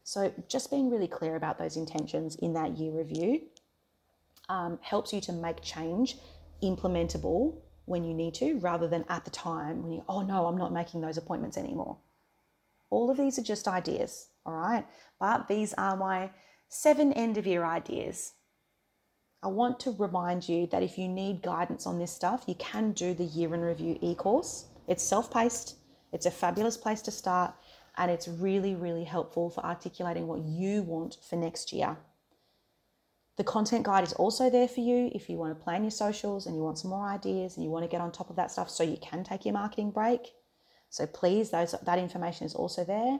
So, 0.02 0.32
just 0.48 0.70
being 0.70 0.90
really 0.90 1.08
clear 1.08 1.36
about 1.36 1.58
those 1.58 1.76
intentions 1.76 2.36
in 2.36 2.54
that 2.54 2.78
year 2.78 2.92
review 2.92 3.42
um, 4.48 4.78
helps 4.82 5.12
you 5.12 5.20
to 5.22 5.32
make 5.32 5.60
change 5.62 6.16
implementable 6.62 7.56
when 7.86 8.04
you 8.04 8.14
need 8.14 8.34
to 8.34 8.58
rather 8.58 8.88
than 8.88 9.04
at 9.08 9.24
the 9.24 9.30
time 9.30 9.82
when 9.82 9.92
you, 9.92 10.04
oh 10.08 10.22
no, 10.22 10.46
I'm 10.46 10.56
not 10.56 10.72
making 10.72 11.00
those 11.00 11.16
appointments 11.16 11.56
anymore. 11.56 11.98
All 12.90 13.10
of 13.10 13.16
these 13.16 13.38
are 13.38 13.42
just 13.42 13.66
ideas, 13.66 14.28
all 14.44 14.54
right? 14.54 14.86
But 15.18 15.48
these 15.48 15.74
are 15.74 15.96
my 15.96 16.30
seven 16.68 17.12
end 17.12 17.36
of 17.36 17.46
year 17.46 17.64
ideas 17.64 18.32
I 19.42 19.49
want 19.49 19.79
to 19.81 19.92
remind 19.92 20.49
you 20.49 20.66
that 20.68 20.83
if 20.83 20.99
you 20.99 21.09
need 21.09 21.42
guidance 21.42 21.87
on 21.87 21.99
this 21.99 22.12
stuff, 22.12 22.44
you 22.46 22.55
can 22.55 22.92
do 22.92 23.14
the 23.14 23.25
Year 23.25 23.55
in 23.55 23.61
Review 23.61 23.99
e 24.01 24.14
course. 24.14 24.66
It's 24.88 25.03
self 25.03 25.33
paced, 25.33 25.77
it's 26.12 26.27
a 26.27 26.31
fabulous 26.31 26.77
place 26.77 27.03
to 27.03 27.11
start, 27.11 27.55
and 27.96 28.11
it's 28.11 28.29
really, 28.29 28.75
really 28.75 29.05
helpful 29.05 29.51
for 29.51 29.64
articulating 29.64 30.27
what 30.27 30.40
you 30.40 30.83
want 30.83 31.18
for 31.29 31.37
next 31.37 31.72
year. 31.72 31.96
The 33.37 33.44
content 33.44 33.85
guide 33.85 34.05
is 34.05 34.14
also 34.14 34.49
there 34.49 34.68
for 34.68 34.81
you 34.81 35.11
if 35.14 35.29
you 35.29 35.37
want 35.37 35.57
to 35.57 35.62
plan 35.62 35.85
your 35.85 35.90
socials 35.90 36.46
and 36.46 36.57
you 36.57 36.62
want 36.62 36.79
some 36.79 36.90
more 36.90 37.07
ideas 37.07 37.57
and 37.57 37.64
you 37.64 37.70
want 37.70 37.85
to 37.85 37.90
get 37.90 38.01
on 38.01 38.11
top 38.11 38.31
of 38.31 38.37
that 38.37 38.51
stuff 38.51 38.70
so 38.70 38.83
you 38.83 38.96
can 38.96 39.25
take 39.25 39.44
your 39.44 39.53
marketing 39.53 39.90
break. 39.90 40.33
So 40.88 41.07
please, 41.07 41.51
those, 41.51 41.75
that 41.83 41.99
information 41.99 42.46
is 42.46 42.55
also 42.55 42.85
there. 42.85 43.18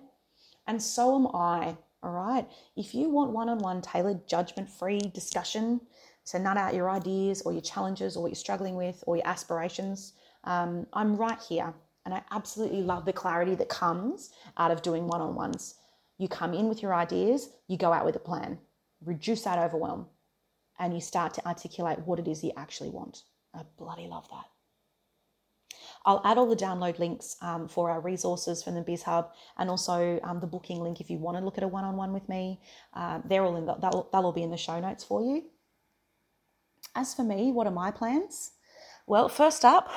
And 0.67 0.83
so 0.83 1.17
am 1.17 1.27
I. 1.35 1.77
All 2.03 2.13
right. 2.13 2.47
If 2.77 2.95
you 2.95 3.11
want 3.11 3.33
one 3.33 3.49
on 3.49 3.59
one 3.59 3.83
tailored, 3.83 4.27
judgment 4.27 4.71
free 4.71 5.01
discussion 5.01 5.81
so, 6.27 6.39
nut 6.39 6.57
out 6.57 6.75
your 6.75 6.91
ideas 6.91 7.43
or 7.43 7.53
your 7.53 7.63
challenges 7.63 8.17
or 8.17 8.23
what 8.23 8.31
you're 8.31 8.35
struggling 8.35 8.75
with 8.75 9.05
or 9.07 9.17
your 9.17 9.27
aspirations. 9.29 10.15
Um, 10.43 10.85
I'm 10.93 11.17
right 11.17 11.39
here. 11.49 11.73
And 12.05 12.13
I 12.13 12.23
absolutely 12.33 12.83
love 12.83 13.05
the 13.05 13.13
clarity 13.13 13.55
that 13.55 13.69
comes 13.69 14.31
out 14.59 14.73
of 14.73 14.83
doing 14.83 15.07
one 15.07 15.21
on 15.21 15.37
ones. 15.37 15.77
You 16.19 16.27
come 16.27 16.53
in 16.53 16.69
with 16.69 16.83
your 16.83 16.95
ideas, 16.95 17.51
you 17.69 17.77
go 17.77 17.93
out 17.93 18.05
with 18.05 18.17
a 18.17 18.21
plan, 18.21 18.59
reduce 19.05 19.43
that 19.43 19.59
overwhelm, 19.59 20.07
and 20.81 20.95
you 20.95 21.01
start 21.01 21.33
to 21.35 21.47
articulate 21.47 22.01
what 22.01 22.19
it 22.19 22.27
is 22.27 22.43
you 22.43 22.53
actually 22.57 22.91
want. 22.91 23.23
I 23.55 23.63
bloody 23.79 24.09
love 24.09 24.29
that. 24.31 24.47
I'll 26.05 26.23
add 26.25 26.39
all 26.39 26.49
the 26.49 26.57
download 26.57 26.99
links 26.99 27.37
um, 27.41 27.69
for 27.69 27.91
our 27.91 28.01
resources 28.01 28.65
from 28.65 28.75
the 28.75 28.83
Biz 28.83 29.05
Hub 29.05 29.31
and 29.59 29.71
also 29.71 30.19
um, 30.25 30.41
the 30.41 30.47
booking 30.47 30.81
link 30.81 31.01
if 31.01 31.09
you 31.09 31.19
want 31.19 31.37
to 31.37 31.45
look 31.45 31.59
at 31.59 31.65
a 31.65 31.69
one 31.69 31.85
on 31.85 31.97
one 31.97 32.13
with 32.13 32.29
me. 32.29 32.61
Uh, 32.95 33.21
they're 33.25 33.45
all 33.45 33.57
in 33.57 33.67
the, 33.67 33.75
they'll 33.75 34.09
all 34.13 34.33
be 34.33 34.43
in 34.43 34.51
the 34.51 34.57
show 34.57 34.81
notes 34.81 35.05
for 35.05 35.23
you. 35.23 35.45
As 36.97 37.13
for 37.13 37.23
me, 37.23 37.53
what 37.53 37.67
are 37.67 37.71
my 37.71 37.91
plans? 37.91 38.53
Well, 39.07 39.29
first 39.29 39.67
up, 39.67 39.91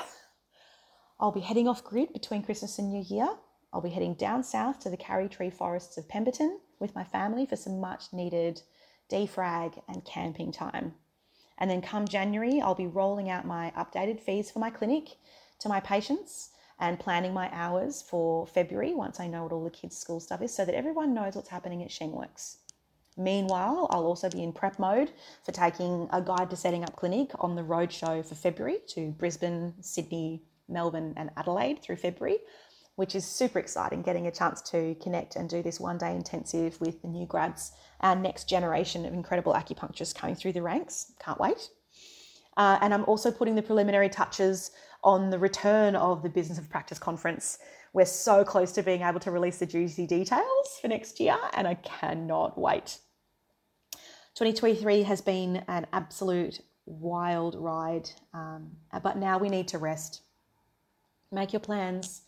I'll 1.18 1.32
be 1.32 1.40
heading 1.40 1.66
off 1.66 1.82
grid 1.82 2.12
between 2.12 2.42
Christmas 2.42 2.78
and 2.78 2.90
New 2.90 3.02
Year. 3.08 3.26
I'll 3.72 3.80
be 3.80 3.88
heading 3.88 4.12
down 4.12 4.44
south 4.44 4.80
to 4.80 4.90
the 4.90 4.98
Karri 4.98 5.30
Tree 5.30 5.48
Forests 5.48 5.96
of 5.96 6.10
Pemberton 6.10 6.60
with 6.78 6.94
my 6.94 7.02
family 7.02 7.46
for 7.46 7.56
some 7.56 7.80
much 7.80 8.12
needed 8.12 8.60
defrag 9.10 9.80
and 9.88 10.04
camping 10.04 10.52
time. 10.52 10.94
And 11.56 11.70
then 11.70 11.80
come 11.80 12.06
January, 12.06 12.60
I'll 12.60 12.74
be 12.74 12.86
rolling 12.86 13.30
out 13.30 13.46
my 13.46 13.72
updated 13.74 14.20
fees 14.20 14.50
for 14.50 14.58
my 14.58 14.68
clinic 14.68 15.16
to 15.60 15.70
my 15.70 15.80
patients 15.80 16.50
and 16.78 17.00
planning 17.00 17.32
my 17.32 17.48
hours 17.50 18.02
for 18.02 18.46
February 18.46 18.92
once 18.92 19.18
I 19.18 19.26
know 19.26 19.44
what 19.44 19.52
all 19.52 19.64
the 19.64 19.70
kids' 19.70 19.96
school 19.96 20.20
stuff 20.20 20.42
is 20.42 20.54
so 20.54 20.66
that 20.66 20.74
everyone 20.74 21.14
knows 21.14 21.34
what's 21.34 21.48
happening 21.48 21.82
at 21.82 21.88
ShengWorks. 21.88 22.56
Meanwhile, 23.20 23.86
I'll 23.90 24.06
also 24.06 24.30
be 24.30 24.42
in 24.42 24.50
prep 24.50 24.78
mode 24.78 25.12
for 25.44 25.52
taking 25.52 26.08
a 26.10 26.22
guide 26.22 26.48
to 26.48 26.56
setting 26.56 26.84
up 26.84 26.96
clinic 26.96 27.30
on 27.38 27.54
the 27.54 27.62
roadshow 27.62 28.24
for 28.26 28.34
February 28.34 28.78
to 28.88 29.10
Brisbane, 29.10 29.74
Sydney, 29.82 30.42
Melbourne, 30.70 31.12
and 31.18 31.28
Adelaide 31.36 31.82
through 31.82 31.96
February, 31.96 32.38
which 32.96 33.14
is 33.14 33.26
super 33.26 33.58
exciting 33.58 34.00
getting 34.00 34.26
a 34.26 34.30
chance 34.30 34.62
to 34.62 34.94
connect 35.02 35.36
and 35.36 35.50
do 35.50 35.62
this 35.62 35.78
one 35.78 35.98
day 35.98 36.16
intensive 36.16 36.80
with 36.80 37.02
the 37.02 37.08
new 37.08 37.26
grads, 37.26 37.72
our 38.00 38.16
next 38.16 38.48
generation 38.48 39.04
of 39.04 39.12
incredible 39.12 39.52
acupuncturists 39.52 40.14
coming 40.14 40.34
through 40.34 40.52
the 40.52 40.62
ranks. 40.62 41.12
Can't 41.22 41.38
wait. 41.38 41.68
Uh, 42.56 42.78
and 42.80 42.94
I'm 42.94 43.04
also 43.04 43.30
putting 43.30 43.54
the 43.54 43.62
preliminary 43.62 44.08
touches 44.08 44.70
on 45.04 45.28
the 45.28 45.38
return 45.38 45.94
of 45.94 46.22
the 46.22 46.30
Business 46.30 46.56
of 46.56 46.70
Practice 46.70 46.98
conference. 46.98 47.58
We're 47.92 48.06
so 48.06 48.44
close 48.44 48.72
to 48.72 48.82
being 48.82 49.02
able 49.02 49.20
to 49.20 49.30
release 49.30 49.58
the 49.58 49.66
juicy 49.66 50.06
details 50.06 50.78
for 50.80 50.88
next 50.88 51.20
year, 51.20 51.36
and 51.52 51.68
I 51.68 51.74
cannot 51.74 52.58
wait. 52.58 52.98
2023 54.40 55.02
has 55.02 55.20
been 55.20 55.62
an 55.68 55.86
absolute 55.92 56.62
wild 56.86 57.54
ride, 57.56 58.08
um, 58.32 58.70
but 59.02 59.18
now 59.18 59.36
we 59.36 59.50
need 59.50 59.68
to 59.68 59.76
rest. 59.76 60.22
Make 61.30 61.52
your 61.52 61.60
plans 61.60 62.22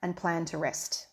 and 0.00 0.16
plan 0.16 0.44
to 0.44 0.58
rest. 0.58 1.08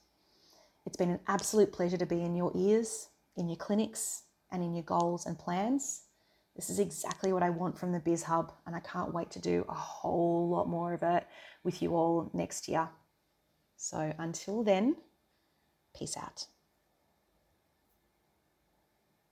It's 0.85 0.95
been 0.95 1.09
an 1.09 1.21
absolute 1.27 1.73
pleasure 1.73 1.97
to 1.97 2.05
be 2.05 2.21
in 2.21 2.35
your 2.35 2.51
ears, 2.53 3.07
in 3.35 3.49
your 3.49 3.57
clinics, 3.57 4.25
and 4.51 4.61
in 4.61 4.75
your 4.75 4.83
goals 4.83 5.25
and 5.25 5.39
plans. 5.39 6.03
This 6.55 6.69
is 6.69 6.77
exactly 6.77 7.33
what 7.33 7.41
I 7.41 7.49
want 7.49 7.75
from 7.75 7.91
the 7.91 7.99
Biz 7.99 8.21
Hub, 8.21 8.53
and 8.67 8.75
I 8.75 8.79
can't 8.81 9.11
wait 9.11 9.31
to 9.31 9.39
do 9.39 9.65
a 9.67 9.73
whole 9.73 10.49
lot 10.49 10.69
more 10.69 10.93
of 10.93 11.01
it 11.01 11.25
with 11.63 11.81
you 11.81 11.95
all 11.95 12.29
next 12.31 12.67
year. 12.67 12.89
So 13.75 14.13
until 14.19 14.63
then, 14.63 14.97
peace 15.97 16.15
out. 16.15 16.45